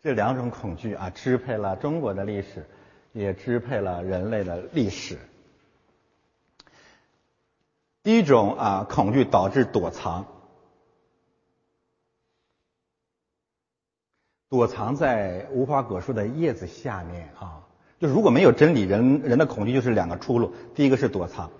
[0.01, 2.65] 这两种恐惧啊，支配了中国的历史。
[3.13, 5.17] 也支配了人类的历史。
[8.03, 10.25] 第一种啊，恐惧导致躲藏，
[14.49, 17.67] 躲藏在无花果树的叶子下面啊。
[17.99, 21.51] 就如果没有真理，人人的恐惧就是两个出路：第一个是躲藏，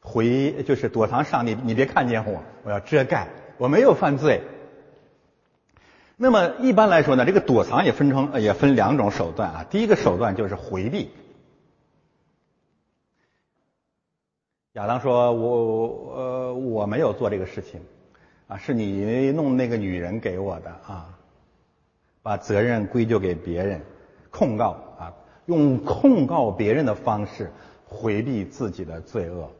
[0.00, 4.40] 回就是躲藏上帝，你别看见我，我要遮盖，我没有犯罪。
[6.16, 9.64] 那么一般来说呢，这个躲藏也分成也分两种手段啊。
[9.68, 11.10] 第一个手段就是回避。
[14.74, 17.80] 亚当说：“我呃我没有做这个事情，
[18.48, 21.18] 啊是你弄那个女人给我的啊，
[22.22, 23.82] 把责任归咎给别人，
[24.30, 25.12] 控告啊，
[25.46, 27.52] 用控告别人的方式
[27.86, 29.50] 回避自己的罪恶。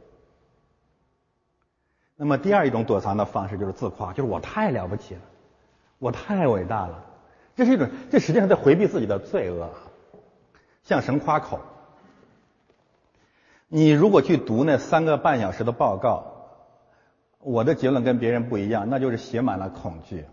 [2.16, 5.20] 那么第二一种躲藏的方式就是自夸，就是我太了不起了。”
[5.98, 7.04] 我太伟大了，
[7.56, 9.70] 这是一种，这实际上在回避自己的罪恶，
[10.82, 11.60] 向神夸口。
[13.68, 16.32] 你如果去读那三个半小时的报告，
[17.40, 20.24] 我的结论跟别人不一样，那就是写满了恐惧。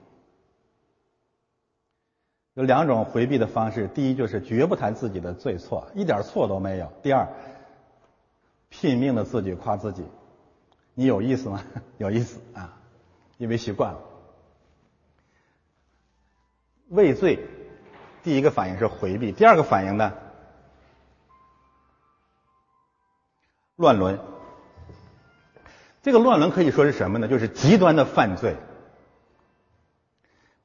[2.53, 7.27] 有两种回避的方式，第一就是绝不谈自己的罪错，一点错都没有；第二，
[8.69, 10.03] 拼命的自己夸自己，
[10.93, 11.63] 你有意思吗？
[11.97, 12.77] 有意思啊，
[13.37, 13.99] 因为习惯了。
[16.91, 17.39] 畏罪，
[18.21, 20.13] 第一个反应是回避，第二个反应呢，
[23.77, 24.19] 乱伦。
[26.01, 27.29] 这个乱伦可以说是什么呢？
[27.29, 28.57] 就是极端的犯罪。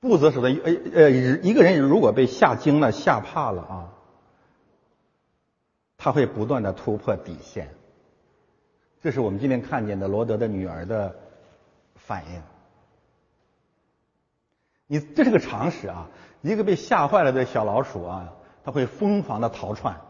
[0.01, 0.53] 不择手段。
[0.53, 3.93] 呃呃，一个人如果被吓惊了、吓怕了啊，
[5.97, 7.73] 他会不断的突破底线。
[9.01, 11.15] 这是我们今天看见的罗德的女儿的
[11.95, 12.43] 反应。
[14.89, 16.09] 你这是个常识啊！
[16.43, 18.33] 一个被吓坏了的小老鼠啊，
[18.65, 20.01] 它会疯狂的逃窜。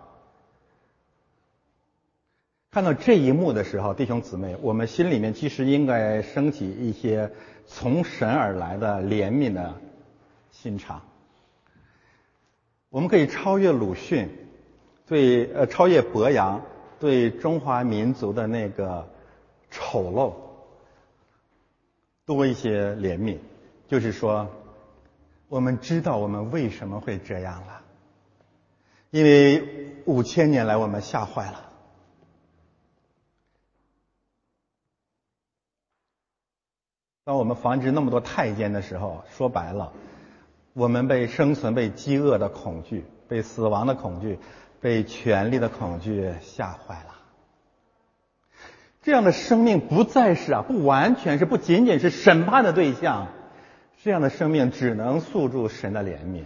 [2.70, 7.32] 看到这一幕的时候，弟兄姊妹，我们心里面其实应该升起一些
[7.64, 9.80] 从神而来的怜悯的
[10.50, 11.00] 心肠。
[12.90, 14.28] 我们可以超越鲁迅，
[15.06, 16.60] 对呃超越博洋
[17.00, 19.08] 对中华民族的那个
[19.70, 20.34] 丑陋
[22.26, 23.38] 多一些怜悯，
[23.88, 24.46] 就是说。
[25.48, 27.82] 我们知道我们为什么会这样了，
[29.10, 31.62] 因为五千年来我们吓坏了。
[37.24, 39.92] 当我们防止那么多太监的时候，说白了，
[40.72, 44.38] 我们被生存、被饥饿的恐惧、被死亡的恐惧、
[44.80, 47.16] 被权力的恐惧吓坏了。
[49.02, 53.28] 这样的生命不再是啊，不完全是，不仅仅是审判的对象。
[54.06, 56.44] 这样的生命只能诉诸神的怜悯。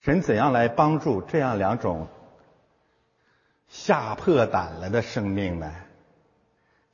[0.00, 2.08] 神怎样来帮助这样两种
[3.68, 5.72] 吓破胆了的生命呢？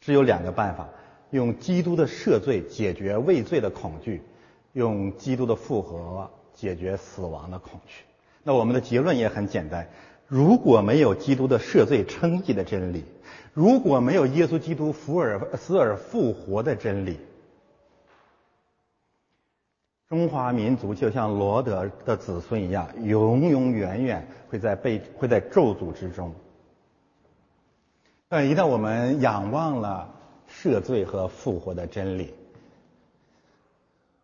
[0.03, 0.90] 只有两个办法：
[1.31, 4.23] 用基督的赦罪解决畏罪的恐惧，
[4.75, 8.05] 用基督的复活解决死亡的恐惧。
[8.42, 9.90] 那我们的结论也很简单。
[10.29, 13.03] 如果没有基督的赦罪称义的真理，
[13.55, 17.19] 如果没有耶稣基督死而死而复活的真理，
[20.09, 26.35] 中华民族就像罗德的子孙一样，永永远远会在被会在咒诅之中。
[28.29, 30.14] 但一旦我们仰望了
[30.51, 32.35] 赦罪和复活的真理，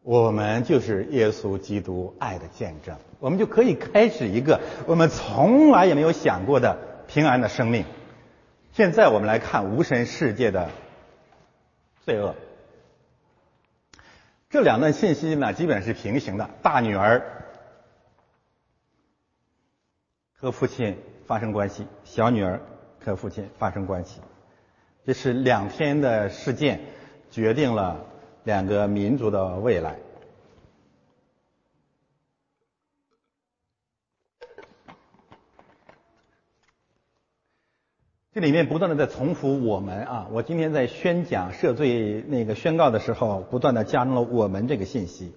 [0.05, 6.77] 我们就是耶稣基督爱的见证，我们就可以开始一个我们从来也没有想过的
[7.09, 7.87] 平安的生命。
[8.73, 10.69] 现在我们来看无神世界的
[12.05, 12.35] 罪恶。
[14.51, 16.51] 这两段信息呢，基本是平行的。
[16.63, 17.23] 大女儿
[20.35, 22.61] 和父亲发生关系，小女儿
[23.03, 24.21] 和父亲发生关系，
[25.07, 26.81] 这是两天的事件，
[27.31, 28.05] 决定了。
[28.45, 29.97] 两个民族的未来，
[38.35, 40.29] 这里面不断的在重复我们啊！
[40.31, 45.35] 我今天在宣讲赦罪那个宣告的时候，不断的加入了我们这个信息。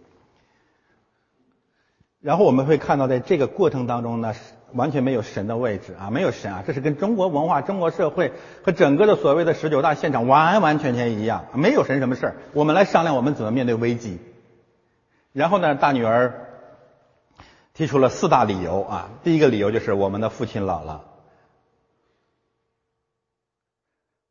[2.19, 4.33] 然后我们会看到，在这个过程当中呢。
[4.73, 12.35] 完全没有神的位置啊，没有神啊，这是跟中国文化、中国社会和整个的所谓的十九大现场完完全全一样，没有神什么事儿。
[12.53, 14.19] 我们来商量我们怎么面对危机。
[15.31, 16.47] 然后呢，大女儿
[17.73, 21.05] 提出了四大理由啊，第一个理由就是我们的父亲老了，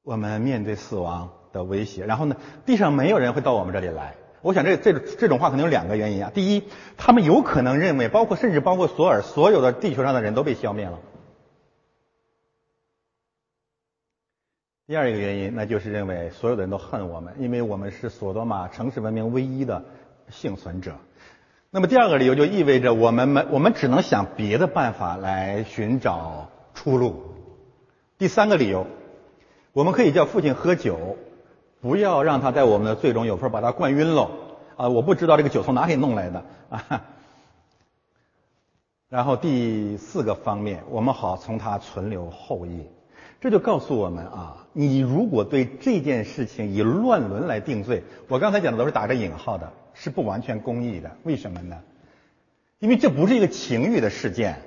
[0.02, 2.04] 我们面对死亡的威胁。
[2.04, 4.16] 然后呢，地上没有人会到我们这里来。
[4.46, 6.30] 我想这这这种话可能有两个原因啊。
[6.32, 6.62] 第一，
[6.96, 11.00] 他们有可能认为，包括甚至包括索尔所有的地球上的人都被消灭了。
[14.86, 19.84] 第二一个原因，那就是认为所有的人都恨我们，因为我们是索多玛城市文明唯一的
[20.30, 20.94] 幸存者。
[21.70, 27.34] 那么第二个理由就意味着我们没我们只能想别的办法来寻找出路。
[28.16, 28.86] 第三个理由，
[29.72, 31.16] 我们可以叫父亲喝酒。
[31.86, 34.28] 不要让他在我们的罪中有份，把他灌晕了
[34.76, 34.88] 啊！
[34.88, 37.04] 我不知道这个酒从哪里弄来的啊。
[39.08, 42.84] 然后第四个方面，我们好从他存留后裔。
[43.40, 51.08] 这就告诉我们啊，你如果对这件事情以乱伦来定罪，我刚才讲的都是打着引号的，是不完全公义的。
[51.22, 51.76] 为什么呢？
[52.80, 54.60] 因为这不是一个情欲的事件，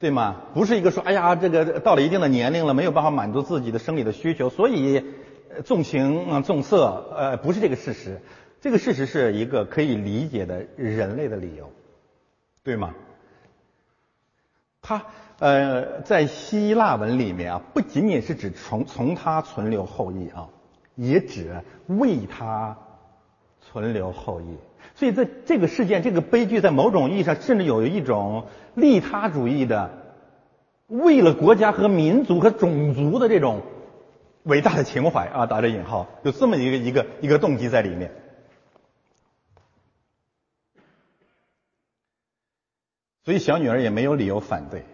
[0.00, 0.34] 对吗？
[0.52, 5.04] 不是一个说，哎呀，这个到了一定的年龄了，没有办法满足自己的生理的需求，所以。
[5.64, 8.20] 纵情纵色，呃，不是这个事实，
[8.60, 11.70] 这个事实是一个可以理解的人类的理由，
[12.62, 12.94] 对吗？
[14.80, 15.02] 他
[15.38, 20.48] 呃，在希腊文里面啊，不仅仅是指从从他存留后裔啊，
[20.94, 22.76] 也指为他
[23.60, 24.56] 存留后裔。
[24.94, 29.90] 所以在这个事件，这个悲剧，在某种意义上，甚至有一种利他主义的，
[30.86, 33.62] 为了国家和民族和种族的这种。
[34.48, 38.10] 伟大的情怀啊，打着引号，有这么一个一个一个动机在里面。
[43.24, 44.86] 所以小女儿也没有理由反对，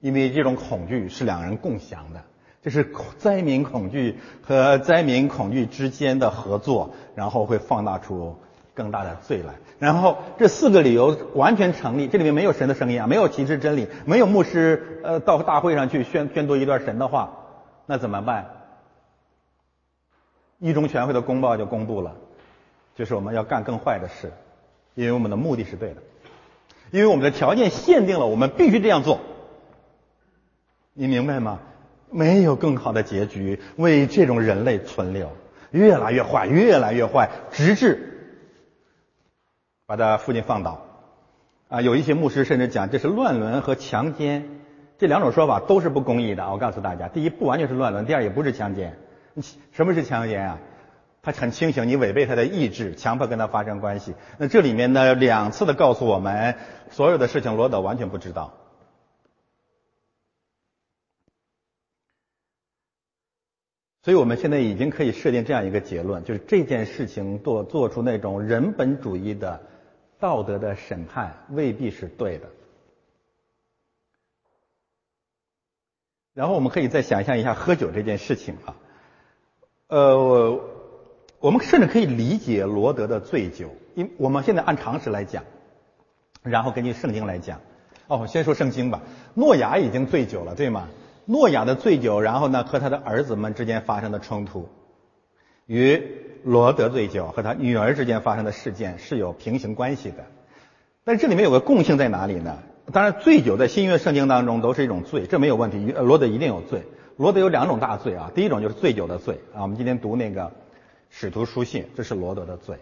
[0.00, 2.24] 因为这种恐惧是两人共享的。
[2.62, 8.36] 这是灾民恐惧和灾民恐惧之间的合作，然后会放大出
[8.74, 9.54] 更大的罪来。
[9.78, 17.30] 然后这四个理由完全成立，这里面没有神的声音啊，没有启示真理，没有牧师呃到大会上去宣宣读一段神的话，
[17.86, 18.59] 那怎么办？
[20.60, 22.14] 一中全会的公报就公布了，
[22.94, 24.30] 就是我们要干更坏的事，
[24.94, 26.02] 因为我们的目的是对的，
[26.90, 29.20] 因为我们的条件限定了我们必须这样做。
[30.92, 31.60] 你明白吗？
[32.10, 35.30] 没有更好的结局为这种人类存留，
[35.70, 38.36] 越来越坏，越来越坏，直至
[39.86, 40.84] 把他父亲放倒。
[41.68, 44.46] 啊，有一些牧师甚至讲这是乱伦和强奸，
[44.98, 46.50] 这两种说法都是不公义的。
[46.50, 48.98] 我告诉大家，第一不完全是乱伦，第二也不是强奸。
[49.72, 50.58] 什么是强奸啊？
[51.22, 54.14] 他很清醒，你违背他的意志，强迫跟他发生关系。
[54.38, 56.56] 那这里面呢，两次的告诉我们，
[56.90, 58.54] 所有的事情罗德完全不知道。
[64.02, 69.60] 所以我们现在已经可以设定这样一个结论，就是这件事情做做出那种人本主义的
[70.18, 72.48] 道德的审判，未必是对的。
[76.32, 78.74] 然后我们可以再想象一下喝酒这件事情啊。
[79.90, 80.60] 呃，
[81.40, 85.42] 我们甚至可以理解罗德的醉酒，因我们现在按常识来讲，
[86.44, 87.60] 然后根据圣经来讲，
[88.06, 89.02] 哦，先说圣经吧。
[89.34, 90.86] 诺亚已经醉酒了，对吗？
[91.24, 94.68] 诺亚的醉酒，然后呢和他的儿子们之间发生的冲突，
[95.66, 96.00] 与
[96.44, 100.24] 罗德醉酒和他女儿之间发生的事件是有平行关系的。
[101.02, 102.58] 但这里面有个共性在哪里呢？
[102.92, 105.90] 当然，醉酒在新约圣经当中都是一种罪，这没有问题。
[105.90, 106.84] 罗德一定有罪。
[107.20, 110.50] 罗德有两种大罪啊，第一种就是醉酒的罪啊，我们今天读那个
[111.10, 112.78] 使徒书信，这是罗德的罪。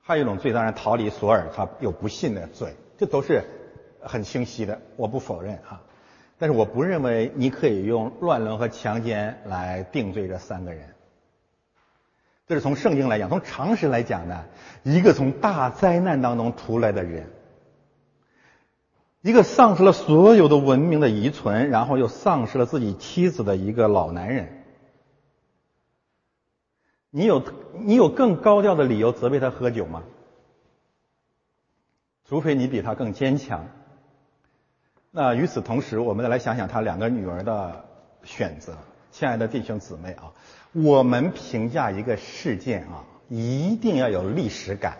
[0.00, 3.42] 还有一种罪，当然逃离索尔他有不信的罪，这都是
[4.00, 5.82] 很清晰的，我不否认啊。
[6.38, 10.94] 但是我不认为你可以用乱伦和强奸来定罪这三个人。
[12.46, 14.44] 这是从圣经来讲，从常识来讲呢，
[14.84, 17.28] 一个从大灾难当中出来的人。
[19.28, 24.64] 一个丧失了所有的文明的遗存，然后又丧失了自己妻子的一个老男人，
[27.10, 30.02] 你有你有更高调的理由责备他喝酒吗？
[32.26, 33.66] 除非你比他更坚强。
[35.10, 37.84] 那与此同时，我们再来想想他两个女儿的
[38.24, 38.78] 选择。
[39.10, 40.32] 亲爱的弟兄姊妹啊，
[40.72, 44.96] 我们评价一个事件啊，一定要有历史感。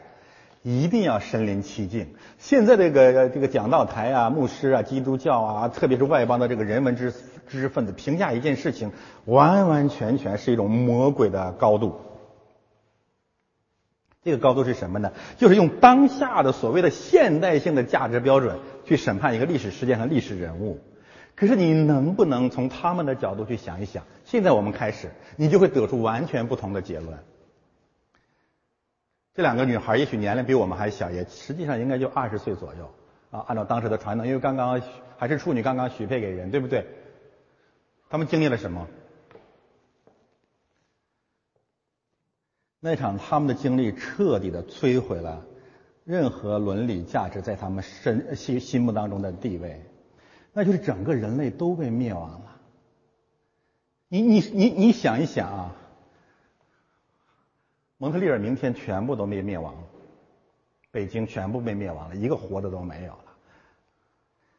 [0.69, 2.09] 一定要身临其境。
[2.37, 7.11] 现在这个这个讲道台啊、牧师啊、基督教啊，特别是外邦的这个人文知
[7.49, 8.93] 知识分子，评价一件事情，
[9.25, 11.99] 完完全全是一种魔鬼的高度。
[14.23, 15.13] 这个高度是什么呢？
[15.39, 20.81] 就是用当下的所谓的现代性的价值标准去审判一个历史事件和历史人物。
[21.35, 24.05] 可是你能不能从他们的角度去想一想？
[24.27, 27.19] 现在我们开始，你就会得出完全不同的结论。
[29.39, 32.93] 这两个女孩也许年龄比我们还小，也实际上应该就二十岁左右
[33.31, 33.39] 啊。
[33.47, 34.83] 按照当时的传统，因为刚刚
[35.17, 36.85] 还是处女，刚刚许配给人，对不对？
[38.11, 38.89] 他们经历了什么？
[42.81, 45.47] 那场他们的经历彻底的摧毁了
[46.03, 49.81] 任何伦理价值在他们身心心目当中的地位，
[50.53, 52.61] 那就是整个人类都被灭亡了。
[54.09, 55.77] 你你你你想一想啊。
[57.99, 59.81] 蒙特利尔明天全部都灭灭亡了，
[60.93, 63.25] 北京全部被灭亡了，一个活的都没有了。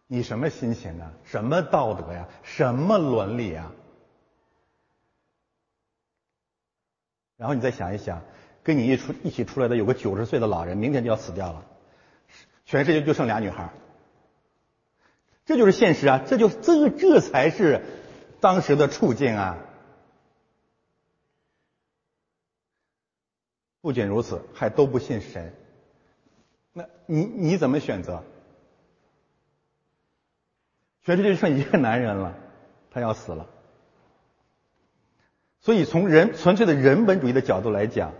[0.08, 1.14] 你什么心情啊？
[1.24, 2.28] 什么道德呀？
[2.44, 3.72] 什么伦理啊？
[7.38, 8.22] 然后你再想一想，
[8.62, 11.66] 跟你一出一起出来的有个九十岁的老人，明天就要死掉了，
[12.66, 13.70] 全世界就剩俩女孩，
[15.46, 16.22] 这就是现实啊！
[16.28, 17.86] 这就这这才是
[18.42, 19.58] 当时的处境啊！
[23.82, 25.54] 不仅如此，还都不信神。
[26.74, 28.24] 那你你怎么选择？
[31.04, 32.36] 全世界就剩一个男人了，
[32.92, 33.48] 他要死了。
[35.62, 38.14] 所以从人纯粹的人本主义的角度来讲，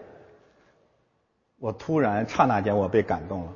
[1.58, 3.54] 我突然刹那间我被感动了。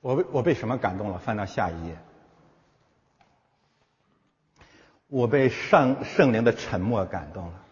[0.00, 1.18] 我被我被什么感动了？
[1.18, 1.96] 翻到下一页，
[5.06, 7.63] 我被上圣灵的沉默感动了。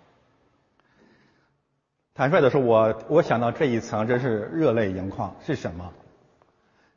[2.15, 5.35] 坦率的说，我我想到这一层，真是热泪盈眶。
[5.45, 5.93] 是什么？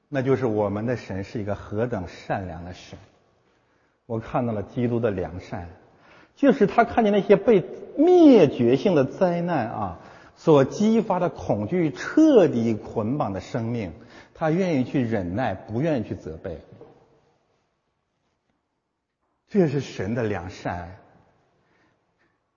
[0.09, 2.99] 那就是我们的神是一个何等善良的神。
[4.05, 5.67] 我看到了基督的良善，
[6.35, 7.63] 就是他看见那些被
[7.97, 9.99] 灭绝性的灾难啊
[10.35, 13.93] 所激发的恐惧彻底捆绑的生命，
[14.33, 16.59] 他愿意去忍耐，不愿意去责备。
[19.47, 20.97] 这是神的良善。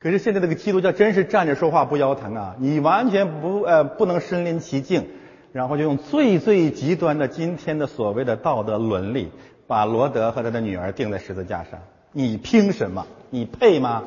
[0.00, 2.56] 可是现在这个基督教真是站着说话不腰疼啊！
[2.60, 5.08] 你完全不呃不能身临其境，
[5.52, 9.32] 然后就用最最极端的今天的所谓的道德伦理，
[9.66, 11.80] 把罗德和他的女儿钉在十字架上。
[12.12, 13.08] 你凭什么？
[13.30, 14.04] 你配吗？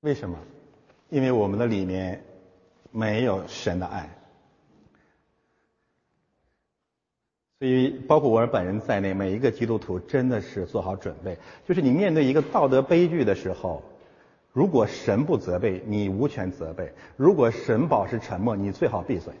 [0.00, 0.38] 为什么？
[1.08, 2.22] 因为我们的里面
[2.92, 4.08] 没有神的爱。
[7.64, 11.38] 所以，包括我本人在内，每一个基督徒真的是做好准备。
[11.66, 13.82] 就是你面对一个道德悲剧的时候，
[14.52, 19.32] 如果神不责备，你无权责备；如果神保持沉默，你最好闭嘴。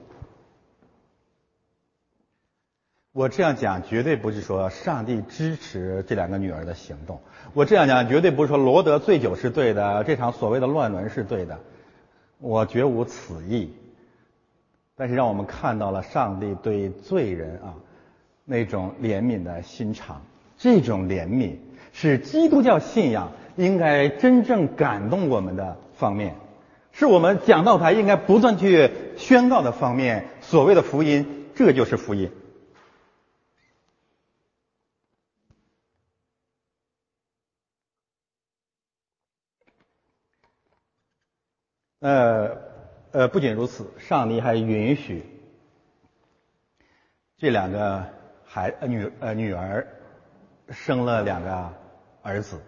[3.12, 7.20] 我这样讲绝对不是说上帝支持这两个女儿的行动，
[7.52, 11.58] 我这样讲绝对不是说罗德醉酒是对的，这场所谓的乱伦是对的，
[12.38, 13.70] 我绝无此意。
[14.96, 17.74] 但是让我们看到了上帝对罪人啊。
[18.46, 20.22] 那种怜悯的心肠，
[20.58, 21.56] 这种怜悯
[21.94, 26.36] 是基督教信仰应该真正感动我们的方面，
[26.92, 30.28] 是我们讲道台应该不断去宣告的方面。
[30.42, 32.30] 所谓的福音，这就是福音。
[42.00, 42.58] 呃
[43.12, 45.24] 呃，不仅如此，上帝还允许
[47.38, 48.22] 这两个。
[48.54, 49.88] 孩呃女呃女儿
[50.70, 51.72] 生了两个
[52.22, 52.60] 儿子，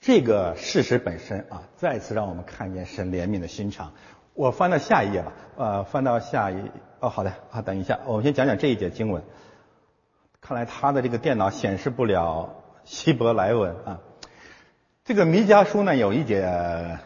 [0.00, 3.92] 这个事实本身啊，再次让我们看见神怜悯的心肠。
[4.32, 6.70] 我翻到下一页吧，呃，翻到下一
[7.00, 9.22] 哦，好的，好，等一下，我们先讲讲这一节经文。
[10.40, 14.00] 看来他的这个电脑显示不了希伯来文啊。
[15.04, 16.98] 这个弥迦书呢有一节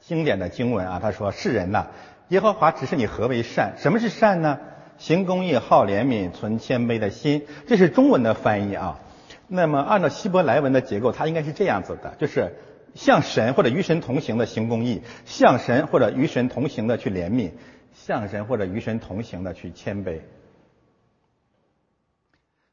[0.00, 1.86] 经典的经文啊，他说：“世人呐，
[2.28, 3.76] 耶和华指示你何为善？
[3.78, 4.60] 什么是善呢？”
[4.98, 9.00] 行公义、好怜悯、存谦卑的心，这是中文的翻译啊。
[9.46, 12.56] 那么按照希伯来文的结构，它应该是这样子的：就是
[12.94, 17.50] 向神或者与神同行的行公义，向神或者与神同行的去怜悯，
[17.92, 20.20] 向神或者与神同行的去谦卑。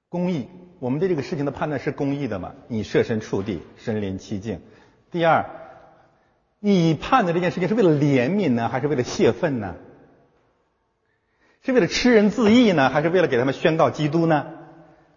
[0.07, 0.47] 公义，
[0.79, 2.53] 我们对这个事情的判断是公义的吗？
[2.67, 4.61] 你设身处地，身临其境。
[5.09, 5.45] 第二，
[6.59, 9.75] 你判的这件事情是为了怜悯呢，还是为了泄愤呢？
[11.63, 14.45] 是为了吃人自缢呢，还是为了给他们宣告基督呢？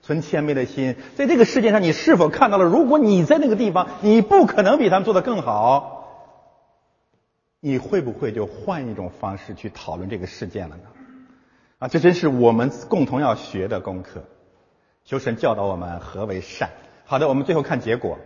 [0.02, 2.64] 存谦卑的心，在这个世界上，你是否看到了？
[2.64, 6.04] 如果你在那个地方，你不可能比他们做得更好，
[7.60, 10.82] 你会不会就换一种方式去讨论这个事件了呢？
[11.78, 14.24] 啊，这真是我们共同要学的功课。
[15.06, 16.68] 求神教导我们何为善。
[17.06, 18.18] 好的，我们最后看结果。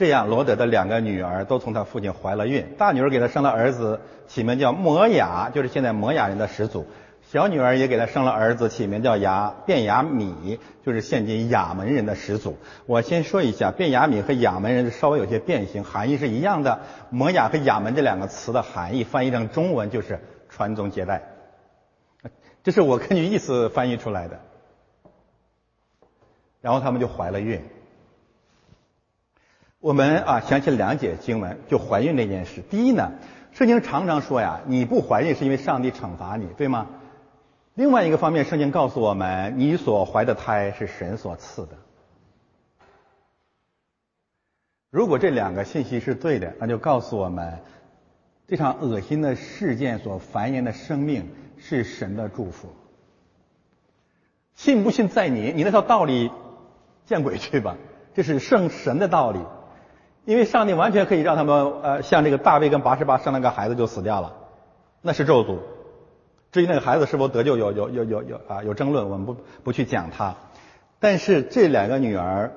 [0.00, 2.64] 这样，罗德的两个女儿都从他父亲怀了孕。
[2.78, 6.86] 大女儿给他生了儿子，起名叫摩雅，就是现在摩雅人的始祖；
[7.20, 12.56] 小女儿也给他生了儿子，起名叫雅卞雅米，就是现今亚门人的始祖。
[12.86, 16.80] 我先说一下，卞雅米和亚门人稍微有些变形，含义是一样的。
[17.10, 21.20] 摩雅和亚门这两个词的含义翻译成中文就是传宗接代，
[22.62, 24.40] 这是我根据意思翻译出来的。
[26.62, 27.62] 然后他们就怀了孕。
[29.80, 32.60] 我们啊想起两节经文，就怀孕这件事。
[32.60, 33.12] 第一呢，
[33.52, 36.86] 圣经常常说呀，你不怀孕是因为上帝惩罚你，对吗？
[37.72, 41.78] 另外一个方面，圣经告诉我们，你所怀的胎是神所赐的。
[44.90, 47.60] 如果这两个信息是对的，那就告诉我们，
[48.48, 51.26] 这场恶心的事件所繁衍的生命
[51.56, 52.68] 是神的祝福。
[54.54, 56.30] 信不信在你，你那套道理
[57.06, 57.78] 见鬼去吧！
[58.12, 59.40] 这是圣神的道理。
[60.24, 64.36] 因为上帝完全可以让他们呃，像这个大卫跟八十八生了个孩子就死掉了，
[65.00, 65.58] 那是咒诅。
[66.52, 70.36] 至于那个孩子是否得救，有有有有有啊有争论，我们不不去讲他。
[70.98, 72.52] 但是这两个女儿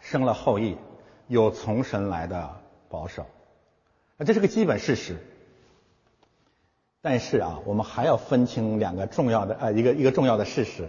[0.00, 0.76] 生了后裔，
[1.26, 2.50] 有从神来的
[2.88, 3.22] 保守，
[4.18, 5.16] 啊这是个基本事实。
[7.00, 10.88] 但是啊，我们还要分清两个重要的呃一个一个重要的事实，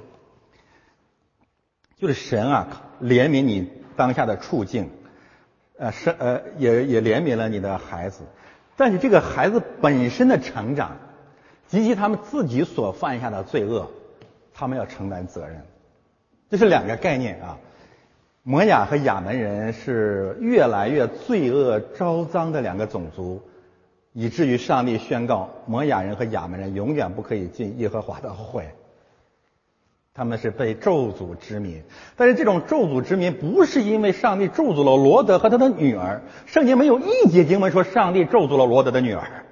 [1.97, 2.67] 就是神啊
[3.01, 4.89] 怜悯你当下的处境。
[5.79, 8.23] 呃，是呃，也也怜悯了你的孩子，
[8.75, 10.97] 但是这个孩子本身的成长，
[11.67, 13.89] 及其他们自己所犯下的罪恶，
[14.53, 15.61] 他们要承担责任，
[16.49, 17.57] 这是两个概念啊。
[18.43, 23.41] 摩雅和亚门人是越来越罪恶昭彰的两个种族，
[24.11, 28.67] 以至于上帝宣告摩雅人和亚门人永远不可以进耶和华的会。
[30.19, 31.81] 他们是被咒诅之民，
[32.17, 39.45] 但是这种咒诅之民不是因为上帝咒诅了罗德和他的女儿，圣经没有一节经文说上帝咒诅了罗德的女儿，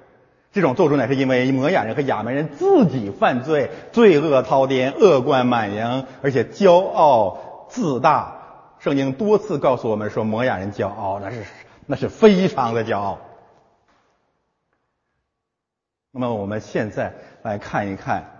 [0.52, 8.36] 这种咒诅乃是因为摩亚人和亚门人自己犯罪，罪恶滔天，恶贯满盈，而且骄傲自大。
[8.78, 11.44] 圣经多次告诉我们说，摩亚人骄傲，那是
[11.86, 13.20] 那是非常的骄傲。
[16.10, 18.37] 那么我们现在来看一看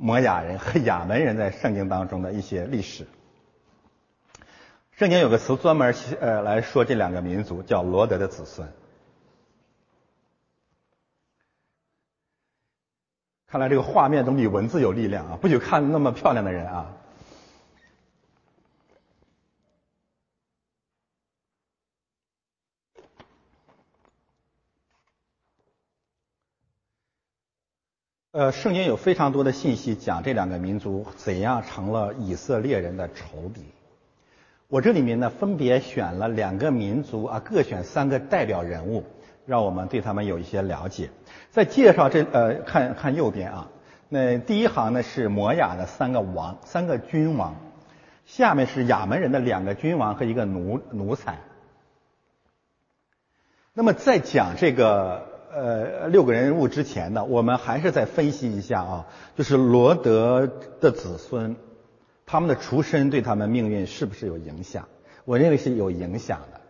[0.00, 3.06] 摩亚人和亚门人在圣经当中的一些历史。
[4.92, 8.68] 圣经有个词专门呃来说这两个民族，叫罗德的子孙。
[13.48, 15.38] 看来这个画面总比文字有力量啊！
[15.40, 16.94] 不许看那么漂亮的人啊。
[28.38, 33.62] 呃，圣经有非常多的信息讲这两个民族怎样成了以色列人的仇敌。
[34.68, 39.02] 我这里面呢，分别选了两个民族啊，各选三个代表人物，
[39.44, 41.10] 让我们对他们有一些了解。
[41.50, 43.68] 在介绍这呃，看看右边啊，
[44.08, 47.56] 那第一行呢是摩亚的三个王，三个君王，
[48.24, 51.38] 下面是亚门人的两个君王和一个奴奴才。
[53.74, 61.56] 那么在讲这个呃六个人物之前呢，我们还是再分析一下啊，就是罗德的子孙。
[62.26, 64.86] 他们的出身对他们命运是不是有影响？
[65.24, 66.60] 我认为是有影响的。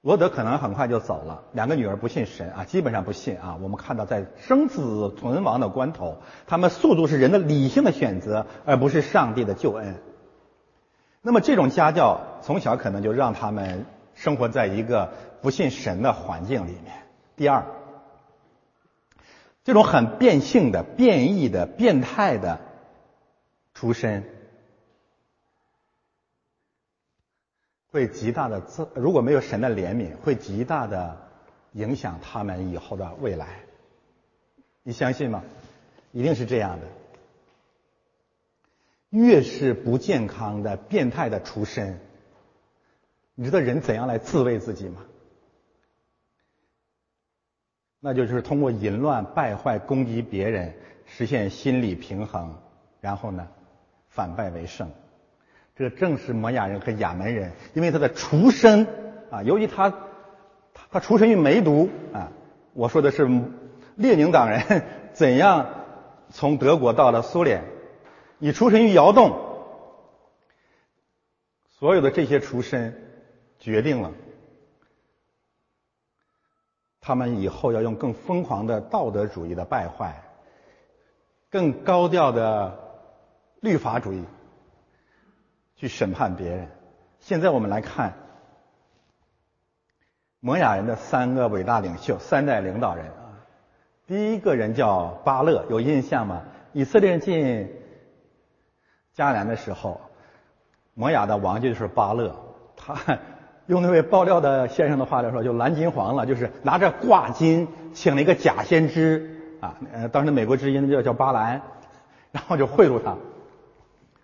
[0.00, 3.58] 罗德可能很快就走了，两个女儿不信神啊，基本上不信啊。
[3.60, 9.96] 我们看到在生死存亡的关头，他们速度是人的理性的选择，而不是上帝的救恩。
[11.20, 13.84] 那么这种家教从小可能就让他们
[14.14, 17.02] 生活在一个不信神的环境里面。
[17.36, 17.66] 第二，
[19.70, 22.58] 这种很变性的、变异的、变态的
[23.72, 24.24] 出身。
[27.92, 31.16] 会极大的自，如果没有神的怜悯，会极大的
[31.74, 33.60] 影响他们以后的未来。
[34.82, 35.44] 你相信吗？
[36.10, 36.86] 一定是这样的。
[39.10, 42.00] 越是不健康的、变态的出身，
[43.36, 45.04] 你知道人怎样来自卫自己吗？
[48.00, 50.74] 那就是通过淫乱、败坏、攻击别人，
[51.04, 52.56] 实现心理平衡，
[53.00, 53.46] 然后呢，
[54.08, 54.90] 反败为胜。
[55.76, 58.86] 这正是摩亚人和亚门人，因为他的出身
[59.30, 59.92] 啊，由于他
[60.90, 62.32] 他出身于梅毒啊，
[62.72, 63.28] 我说的是
[63.96, 64.82] 列宁党人
[65.12, 65.68] 怎样
[66.30, 67.64] 从德国到了苏联，
[68.38, 69.38] 你出身于窑洞，
[71.78, 72.94] 所有的这些出身
[73.58, 74.12] 决定了
[77.00, 80.22] 他们以后要用更疯狂的道德主义的败坏，
[81.50, 82.78] 更高调的
[83.60, 84.24] 律法主义。
[85.76, 86.68] 去审判别人。
[87.20, 88.12] 现在我们来看
[90.38, 93.40] 摩亚人的三个伟大领袖、三代领导人啊。
[94.06, 96.42] 第一个人叫巴勒，有印象吗？
[96.74, 97.80] 以色列进
[99.16, 100.02] 迦南的时候，
[100.92, 102.36] 摩亚的王就是巴勒。
[102.76, 103.18] 他
[103.70, 109.76] 用那位爆料的先生的话来说，就蓝金黄了，就是拿着挂金请了一个假先知啊。
[109.92, 111.62] 呃，当时美国之音叫叫巴兰，
[112.32, 113.16] 然后就贿赂他。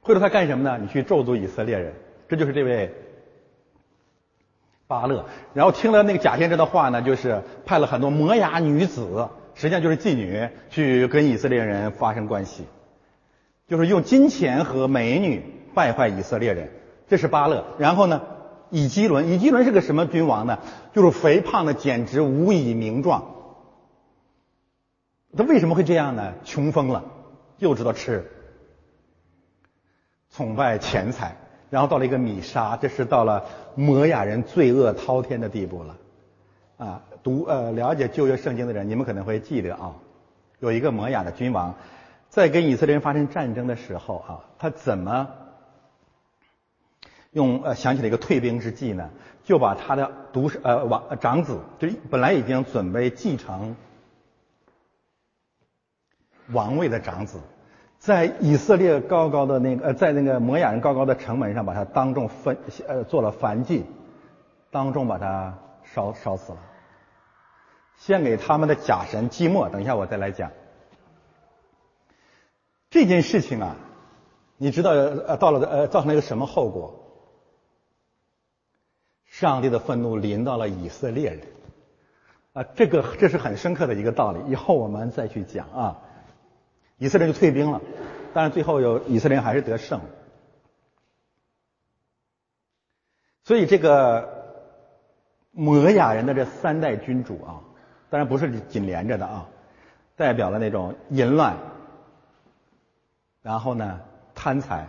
[0.01, 0.76] 贿赂他干什么呢？
[0.82, 1.92] 你去咒诅以色列人，
[2.28, 2.92] 这就是这位
[4.88, 5.24] 巴勒。
[5.55, 12.64] 然后听了那个假先知的话呢，就是派了很多摩崖女子，实际上就是妓女，去跟以色列人发生关系，
[13.68, 15.40] 就是用金钱和美女
[15.72, 16.68] 败坏以色列人。
[17.07, 17.64] 这是巴勒。
[17.78, 18.22] 然后呢，
[18.71, 20.59] 以基伦，以基伦是个什么君王呢？
[20.93, 23.25] 就是肥胖的，简直无以名状。
[25.37, 26.33] 他为什么会这样呢？
[26.45, 27.05] 穷疯了，
[27.59, 28.31] 就知道吃。
[30.35, 31.37] 崇拜钱财，
[31.71, 33.45] 然后到了一个米沙，这是到了
[33.75, 35.97] 摩亚人罪恶滔天的地步了。
[36.77, 39.95] 啊，读呃了解旧约圣经的人，你们可能会记得啊，
[40.59, 41.75] 有一个摩亚的君王，
[42.29, 45.29] 在跟以色列人发生战争的时候啊，他怎么
[47.37, 49.11] 用呃想起了一个退兵之计呢？
[49.45, 53.76] 就把他的独呃王长子，就本来已经准备继承
[56.49, 57.39] 王位的长子。
[57.99, 62.57] 在以色列高高的那个呃，在那个摩亚人高高的城门上，把他当众焚
[62.89, 63.84] 呃做了燔祭，
[64.70, 66.59] 当众把他烧烧死了，
[67.99, 69.68] 献给他们的假神祭莫。
[69.68, 70.51] 等一下我再来讲
[72.89, 73.76] 这件事情啊，
[74.57, 77.03] 你知道呃到了呃造成了一个什么后果？
[79.39, 81.41] 上帝的愤怒临到了以色列人
[82.55, 85.99] 啊，这个这是很深刻的一个道理，以后我们再去讲啊。
[86.97, 87.82] 以色列就退兵了，
[88.32, 90.01] 但是最后有以色列还是得胜。
[93.45, 94.57] 所以这个
[95.51, 97.61] 摩亚人的这三代君主啊，
[98.09, 99.47] 当然不是紧连着的啊。
[100.16, 101.59] 代表了那种淫乱，
[103.43, 104.01] 然后呢
[104.34, 104.89] 贪财，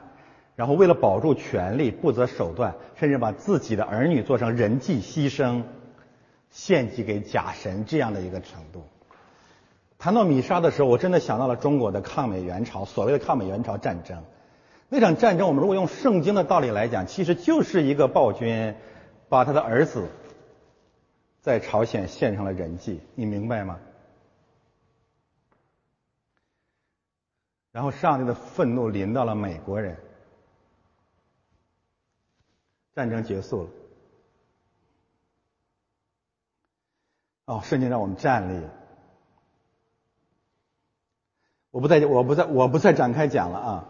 [0.58, 5.62] 然后为了保住权力不择手段，甚至把自己的儿女做成人祭牺牲，
[6.49, 8.84] 献祭给假神这样的一个程度。
[9.99, 14.24] 谈到米沙的时候，我真的想到了中国的抗美援朝，所谓的抗美援朝战争。
[14.89, 18.74] 那场战争，我们如果用圣经的道理来讲，其实就是一个暴君
[19.30, 20.08] 把他的儿子
[21.39, 23.78] 在朝鲜献成了人祭，你明白吗？
[27.72, 29.97] 然后上帝的愤怒临到了美国人，
[32.98, 33.70] 战争结束了。
[37.45, 38.64] 哦，圣经让我们站立。
[41.70, 43.89] 我不再，我不再，我不再展开讲了啊。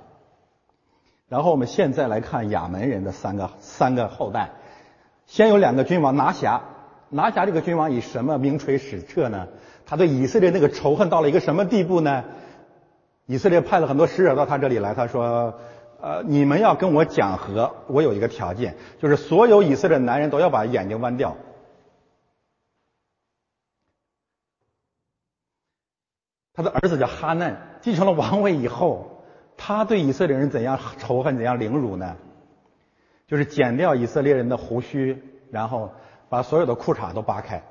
[1.29, 4.49] 然后我们现在来看亚门人的三个三个后代，
[5.25, 6.63] 先有两个君王拿辖，
[7.09, 9.47] 拿辖这个君王以什么名垂史册呢？
[9.85, 12.25] 他对以色列那个仇恨到了一个什么地步呢？
[13.25, 15.61] 以色列派了很多使者到他这里来，他说
[15.99, 21.35] ：“呃，你们要跟我讲和，我有一个条件，就是所有以色列男人都要把眼睛弯掉。”
[26.53, 29.13] 他的儿子叫哈嫩，继承了王位以后。
[29.59, 32.15] 他对以色列人怎样仇恨、怎样凌辱呢？
[33.25, 35.19] 就是剪掉以色列人的胡须，
[35.49, 35.91] 然后
[36.29, 37.63] 把所有的裤衩都扒开，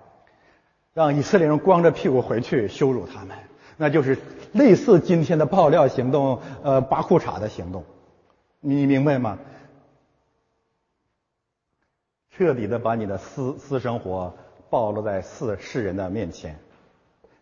[0.93, 3.37] 让以色列人光着屁股回去羞辱他们。
[3.77, 4.19] 那就是
[4.53, 7.85] 类似今天的爆料行动，呃，扒裤衩的行动。
[8.61, 9.39] 你明白吗？
[12.31, 14.35] 彻底的把你的私私生活
[14.69, 16.59] 暴露在世世人的面前。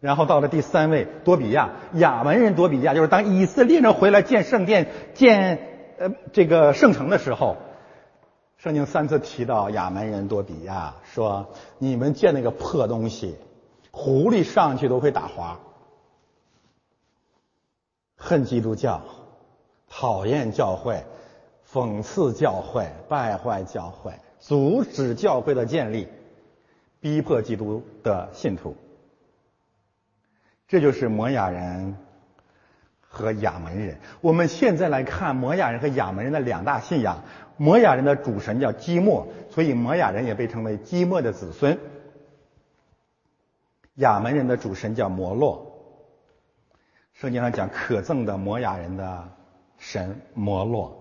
[0.00, 7.56] 然后到了第三位多比亚，亚门人多比亚，就是当以色列人回来建圣殿、建呃这个圣城的时候，
[8.58, 13.34] 圣经三次提到亚门人多比亚，说你们建那个破东西，
[13.90, 15.58] 狐狸上去都会打滑，
[18.16, 19.02] 恨基督教，
[19.96, 21.04] 讨厌教会，
[21.70, 26.08] 讽刺教会，败坏教会，阻止教会的建立，
[27.00, 28.76] 逼迫基督的信徒。
[30.66, 31.96] 这就是摩亚人
[33.00, 33.96] 和亚门人。
[34.20, 37.22] 我们现在来看摩亚人和亚门人的两大信仰。
[37.56, 41.78] 摩亚人的主神叫基莫，所以摩亚人也被称为基莫的子孙。
[43.94, 45.70] 亚门人的主神叫摩洛。
[47.12, 49.28] 圣经上讲可憎的摩亚人的
[49.78, 51.00] 神摩洛。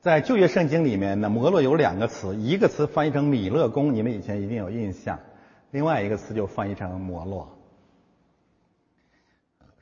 [0.00, 5.16] 在旧约圣经里面呢，摩洛有两个词，一个词翻译成米勒公，你们以前一定有印象；
[5.70, 7.48] 另外一个词就翻译成摩洛。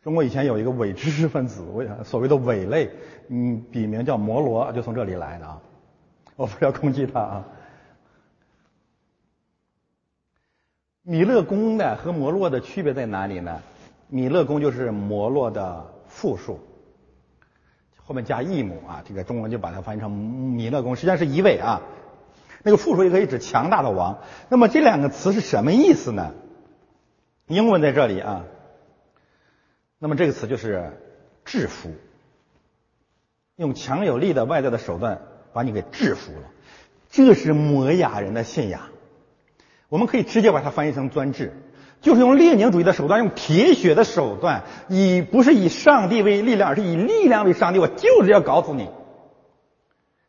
[0.02, 2.90] 中国以前有一个伪知识分子，为所谓的伪类，
[3.28, 5.60] 嗯，笔名叫摩罗，就从这里来的啊。
[6.36, 7.48] 我不要攻击他啊。
[11.02, 13.60] 米勒宫呢和摩洛的区别在哪里呢？
[14.08, 16.60] 米勒宫就是摩洛的复数，
[18.10, 21.80] 后面加一母啊，这个中文就把它翻译成米勒公，实际上是一位啊。
[22.64, 24.18] 那个复数也可以指强大的王。
[24.48, 26.34] 那么这两个词是什么意思呢？
[27.46, 28.46] 英文在这里啊。
[30.00, 30.90] 那么这个词就是
[31.44, 31.92] 制服，
[33.54, 36.48] 用强有力的外在的手段把你给制服了，
[37.10, 38.88] 这是摩雅人的信仰。
[39.88, 41.52] 我们可以直接把它翻译成专制，
[42.00, 47.78] 就是用列宁主义的手段，用铁血的手段，以不是以上帝为力量，而是以力量为上帝。
[47.78, 48.88] 我就是要搞死你。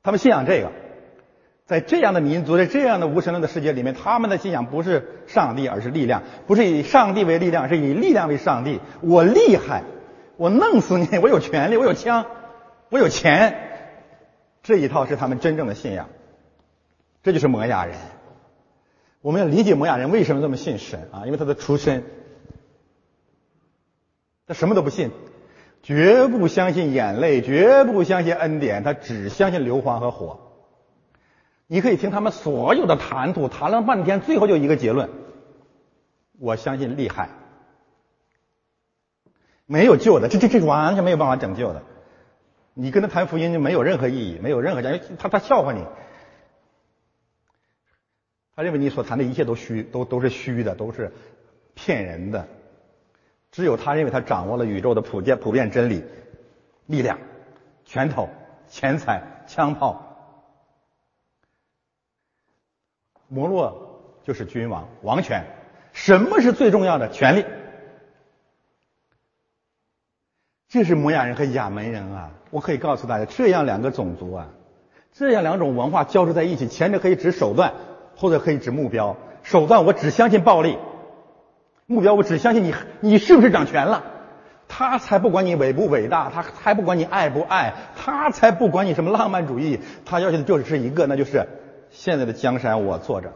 [0.04, 0.72] 他们信仰这个。
[1.68, 8.82] 在这样的民族，在这样的无神论的世界里面，他们的信仰不是上帝，而是力量；不是以上帝为力量，是以力量为上帝。
[9.00, 9.84] 我厉害，
[10.36, 12.26] 我弄死你， 我有权利，我有枪，
[12.90, 13.56] 我有钱。
[14.64, 16.10] 这一套是他们真正的信仰。
[17.24, 17.96] 这就是摩亚人。
[19.22, 21.24] 我们要理解摩亚人为什么这么信神啊？
[21.26, 22.04] 因为他的出身，
[24.48, 25.12] 他什么都不信，
[25.84, 30.40] 绝不相信眼泪，绝不相信恩典，他只相信硫磺和火。
[31.68, 35.10] 你可以听他们所有的谈吐，谈了半天，最后就一个结论：
[36.40, 37.30] 我相信厉害，
[39.68, 41.84] 没有救的，这这这完全没有办法拯救的。
[42.74, 45.02] 你跟他谈福音就没有任何意义，没有任何价值。
[45.20, 45.86] 他他笑话你，
[48.62, 51.12] 他认为你所谈的一切都虚，都都是虚的，都是
[51.74, 52.48] 骗人的。
[53.52, 56.04] 只有他认为他掌握了宇宙的普遍普遍真理，
[56.86, 57.18] 力量、
[57.86, 58.30] 拳头、
[58.68, 60.16] 钱财、枪炮。
[63.28, 65.44] 摩洛就是君王，王权。
[65.92, 67.10] 什么是最重要的？
[67.10, 67.46] 权力。
[70.68, 72.30] 这是摩亚人和亚门人啊！
[72.52, 74.50] 我可以告诉大家，这样两个种族啊，
[75.14, 77.74] 这样两种文化交织在一起，前者可以指手段，
[78.22, 79.18] 或者可以指目标。
[79.42, 80.78] 手段我只相信暴力，
[81.88, 84.04] 目标我只相信你，你是不是掌权了？
[84.68, 91.48] 他才不管你伟不伟大，他才不管你爱不爱，他才不管你什么浪漫主义，他要求的就是一个，那就是
[91.90, 93.34] 现在的江山我坐着，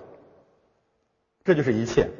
[1.43, 2.11] 这就是一切。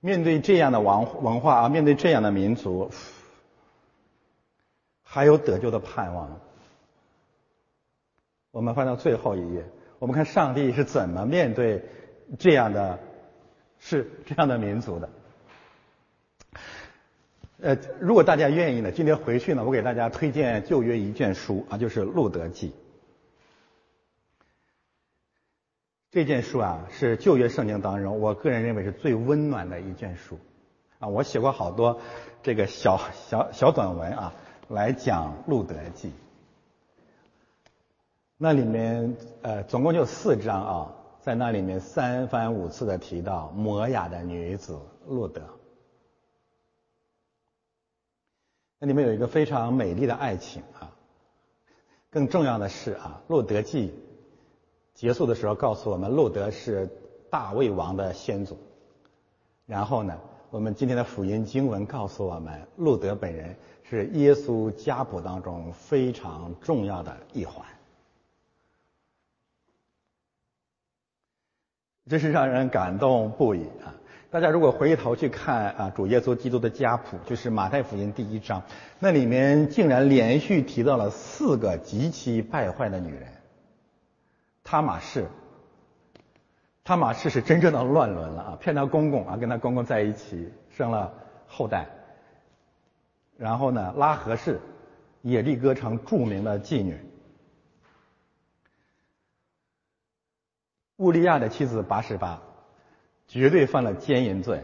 [0.00, 2.90] 面对这样的文文化啊，面对这样的民族，
[5.04, 6.40] 还有得救的盼望。
[8.50, 9.64] 我们翻到最后一页，
[10.02, 11.84] 我们看上帝是怎么面对
[12.36, 12.98] 这样的，
[13.78, 15.08] 是这样的民族的。
[17.60, 22.70] 呃，如果大家愿意呢，今天回去呢，我给大家推荐旧约一卷书啊，就是《路德记》。
[26.10, 30.36] 这件书啊，是旧约圣经当中，我个人认为是最温暖的一卷书
[30.98, 31.06] 啊。
[31.06, 32.00] 我写过好多
[32.42, 34.34] 这个小小小短文啊，
[34.66, 36.08] 来讲《路德记》。
[38.44, 44.76] 那里面呃，总共就四章啊，在那里面三番五次的提到摩雅的女子
[45.06, 45.40] 路德。
[48.80, 50.90] 那里面有一个非常美丽的爱情啊，
[52.10, 53.90] 更重要的是啊，《路德记》
[54.92, 56.90] 结束的时候告诉我们，路德是
[57.30, 58.58] 大卫王的先祖。
[59.66, 60.18] 然后呢，
[60.50, 67.64] 我们今天的福音经文告诉我们，路德本人是耶稣家谱当中非常重要的一环。
[72.08, 73.94] 真是让人感动不已啊！
[74.30, 78.62] 大家如果回头去看啊，主耶稣基督的家谱，就是马太福音第一章，
[78.98, 83.28] 那里面竟然连续提到了四个极其败坏的女人。
[84.64, 85.26] 他马氏，
[86.82, 91.12] 他马氏是真正的乱伦了啊，骗他公公啊，跟他公公在一起生了
[91.46, 91.86] 后代。
[93.36, 94.60] 然后呢，拉合氏，
[95.20, 96.98] 也立歌城著名的妓女。
[101.02, 102.40] 乌利亚的妻子八十八。
[103.28, 104.62] 绝对犯了奸淫罪，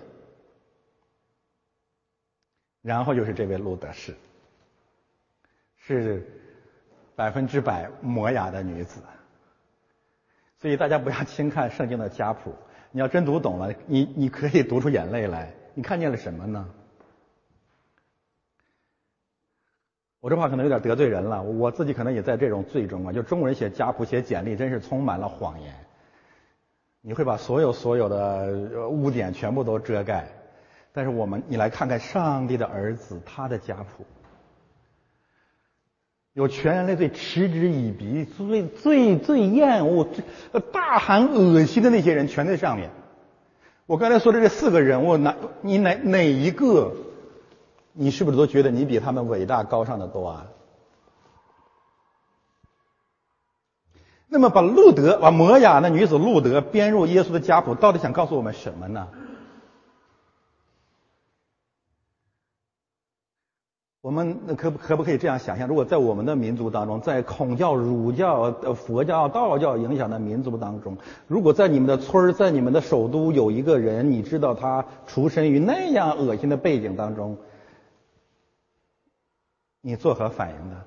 [2.83, 4.15] 然后就是这位路德氏，
[5.79, 6.27] 是
[7.17, 9.01] 百分之百摩雅的女子，
[10.59, 12.53] 所以大家不要轻看圣经的家谱，
[12.91, 15.55] 你要真读懂了，你你可以读出眼泪来。
[15.73, 16.69] 你看见了什么呢？
[20.21, 23.13] 我这话可能有点得罪人了，我自己可能也在这种罪中啊。
[23.15, 25.88] 就中国人写家谱、写简历，真是充满了谎言。
[27.09, 30.29] 你会把所有所有的污点全部都遮盖，
[30.93, 34.05] 但是我们，你来看看上帝的儿子他的家谱，
[36.35, 42.91] 有全人类最嗤之以鼻、最最最厌恶、最大喊恶心的那些人全在上面。
[43.87, 46.93] 我刚才说的这四个人物，哪你哪哪一个，
[47.95, 50.47] 你是不是都觉得你比他们伟大高尚的多啊？
[54.29, 59.09] 那么把路德，把摩雅那女子路德编入耶稣的家谱，到底想告诉我们什么呢？
[64.01, 65.67] 我们可可不可以这样想象？
[65.67, 77.39] 如果在我们的民族当中，在孔教、儒教、佛教、道教影响的民族当中，如果在你们的村、在你们的首都有一个人，你知道他出身于那样恶心的背景当中，
[79.81, 80.83] 你作何反应呢？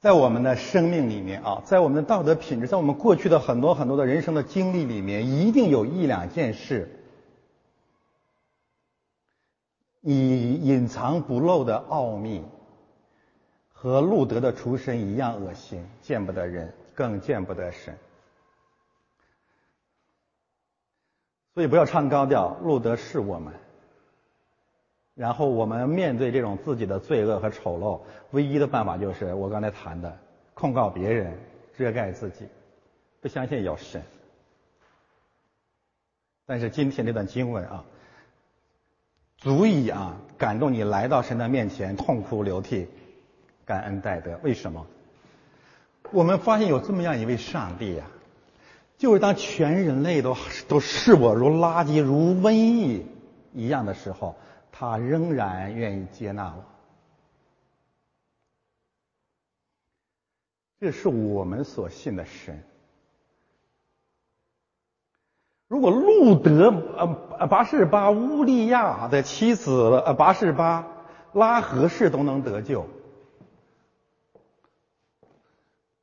[0.00, 6.88] 在我们的生命里面啊，在我们的道德品质，在我们过去的很多很多的人生的经历里面，一定有一两件事，
[10.00, 12.44] 你隐藏不露的奥秘，
[13.72, 17.98] 和路德的出身一样恶心，见不得人，更见不得神。
[21.54, 23.52] 所以不要唱高调，路德是我们。
[25.18, 28.00] 然后我们面对这种自己的罪恶和丑陋，
[28.30, 30.16] 唯一的办法就是我刚才谈的，
[30.54, 31.36] 控告别人，
[31.76, 32.46] 遮盖自己，
[33.20, 34.00] 不相信有神。
[36.46, 37.84] 但是今天这段经文啊，
[39.38, 42.86] 足以啊感动你来到神的面前，痛哭流涕，
[43.66, 44.38] 感恩戴德。
[44.44, 44.86] 为什么？
[46.12, 48.04] 我们发现有这么样一位上帝呀，
[48.98, 50.36] 就是当全人类都
[50.68, 53.04] 都视我如垃圾、如瘟疫
[53.52, 54.36] 一样的时候。
[54.80, 56.64] 他仍然愿意接纳我，
[60.78, 62.62] 这是我们所信的神。
[65.66, 66.68] 如果路德
[67.36, 70.86] 呃八十八乌利亚的妻子呃八十八
[71.32, 72.86] 拉合氏都能得救，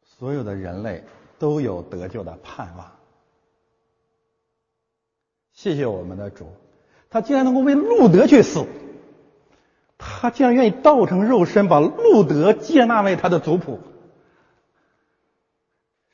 [0.04, 1.02] 所有的人类
[1.40, 2.92] 都有得救的盼望。
[5.54, 6.52] 谢谢我们的主。
[7.10, 8.66] 他竟然能够为路德去死，
[9.98, 13.80] 他竟然愿意道成肉身，把路德接纳为他的族谱。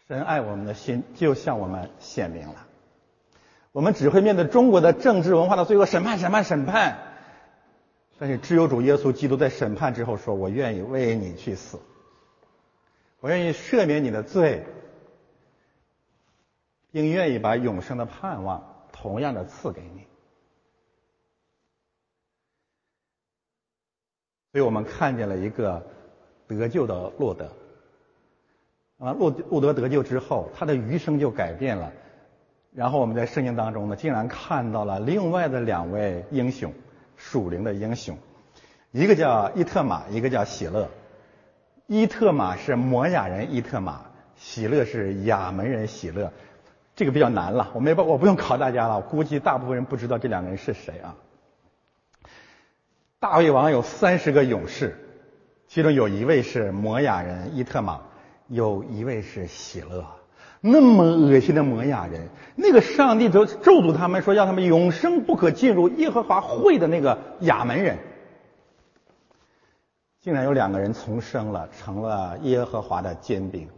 [0.07, 2.67] 神爱我们的心就向我们显明了。
[3.71, 6.97] 我们只会面对中国的政治文化的罪恶，审判、审判、审判。
[8.19, 11.79] 但是，只有主耶稣基督在审判之后说：“我愿意为你去死，
[13.19, 14.63] 我愿意赦免你的罪，
[16.91, 20.05] 并愿意把永生的盼望同样的赐给你。”
[24.51, 25.81] 所以我们看见了一个
[26.47, 27.49] 得救的路德。
[28.99, 31.91] 啊，路路德得救之后，他的余生就改变了。
[32.73, 36.71] 然后我们在圣经当中呢，竟然看到了另外的两位英雄，
[37.17, 38.17] 属灵的英雄，
[38.91, 40.87] 一个叫伊特玛，一个叫喜乐。
[41.87, 44.01] 伊特玛是摩亚人伊特玛，
[44.35, 46.31] 喜乐是亚门人喜乐。
[46.95, 51.15] 这个比较难了，我没我不用考大家了，估计大部分人不知道这两个人是谁啊。
[53.21, 54.97] 大卫王有三十个勇士，
[55.67, 58.01] 其中有一位是摩亚人伊特玛。
[58.47, 60.05] 有一位是喜乐，
[60.59, 67.99] 那么恶心的摩亚人，那个上帝咒咒诅他们说要他们永生不可进入耶和华会的那个亚门人，
[70.19, 73.69] 竟然有两个人重生了，成了耶和华的坚兵。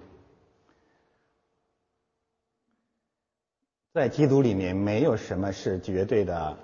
[3.93, 6.57] 在基督里面，没有什么是绝对的，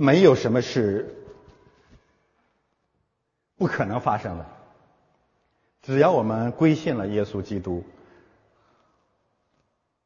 [0.00, 1.14] 没有什么是
[3.56, 4.46] 不可能发生的。
[5.82, 7.84] 只要我们归信了耶稣基督，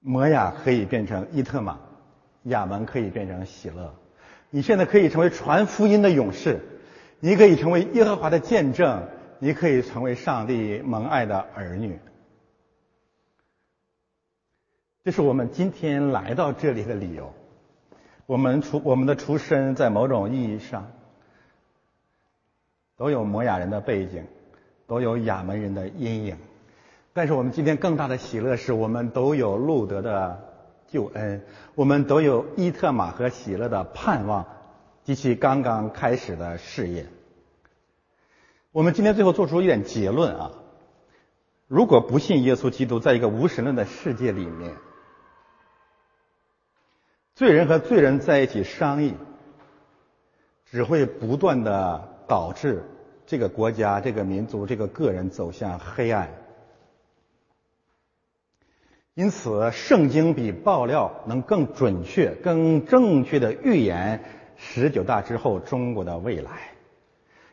[0.01, 1.79] 摩亚可以变成伊特玛，
[2.45, 3.95] 亚门可以变成喜乐。
[4.51, 6.61] 你现在可以成为传福音的勇士，
[7.21, 11.99] 你可以成为耶和华的见证，你可以成为上帝蒙爱的儿女。
[15.03, 17.33] 这是我们今天来到这里的理由。
[18.27, 20.93] 我们出我们的出身，在某种意义上，
[23.01, 24.23] 都有摩亚人的背景。
[24.91, 26.37] 都有亚门人的阴影，
[27.13, 30.37] 但是我们今天更大的喜乐是我们都有路德的
[30.89, 31.45] 救恩，
[31.77, 34.45] 我们都有伊特玛和喜乐的盼望
[35.05, 37.07] 及其刚刚开始的事业。
[38.73, 40.51] 我们今天最后做出一点结论啊，
[41.69, 44.75] 如果不信耶稣基督，在一个无神论的世界里面，
[47.37, 49.15] 罪人和罪人在一起商议，
[50.65, 52.85] 只会不断的导致。
[53.27, 56.29] 这个国家、这个民族、这个个人走向黑暗，
[59.15, 64.21] 因此圣经比爆料能更准确、更正确的预言
[64.57, 66.51] 十九大之后中国的未来。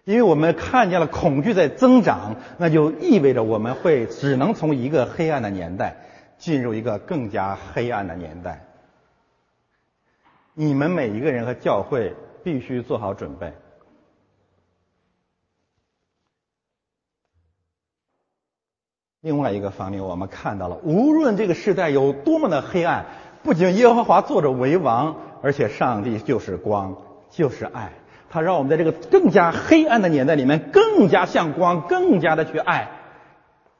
[0.03, 5.95] 因为我们看见了恐惧在增长，那就意味着我们会只能从一个黑暗的年代
[6.39, 8.65] 进入一个更加黑暗的年代。
[10.55, 13.53] 你们每一个人和教会必须做好准备。
[19.27, 23.05] 另外一个方面，我们看到了，无论这个时代有多么的黑暗，
[23.43, 26.95] 不仅耶和华坐着为王，而且上帝就是光，
[27.29, 27.91] 就是爱。
[28.29, 32.89] 他让我们在这个更加黑暗的年代里面，更加像光，更加的去爱。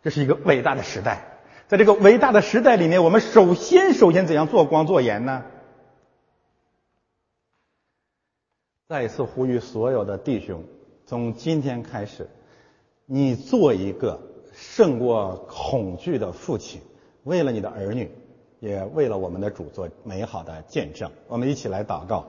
[0.04, 1.24] 这是一个伟大的时代。
[1.70, 5.46] 在这个伟大的时代里面，我们首先首先怎样做光做盐呢？
[8.90, 10.66] 再一次呼吁所有的弟兄，
[11.06, 12.30] 从今天开始，
[13.06, 14.27] 你做一个。
[14.60, 16.82] 胜过恐惧的父亲，
[17.24, 18.10] 为了你的儿女，
[18.60, 21.12] 也为了我们的主做美好的见证。
[21.28, 22.26] 我们一起来祷告，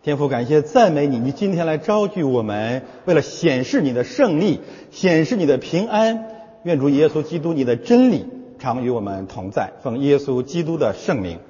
[0.00, 4.60] 天父，感谢赞美你，你今天来招聚我们，为了显示你的胜利，
[4.92, 6.26] 显示你的平安。
[6.62, 8.24] 愿主耶稣基督你的真理
[8.60, 9.72] 常与我们同在。
[9.82, 11.40] 奉耶稣基督的圣名。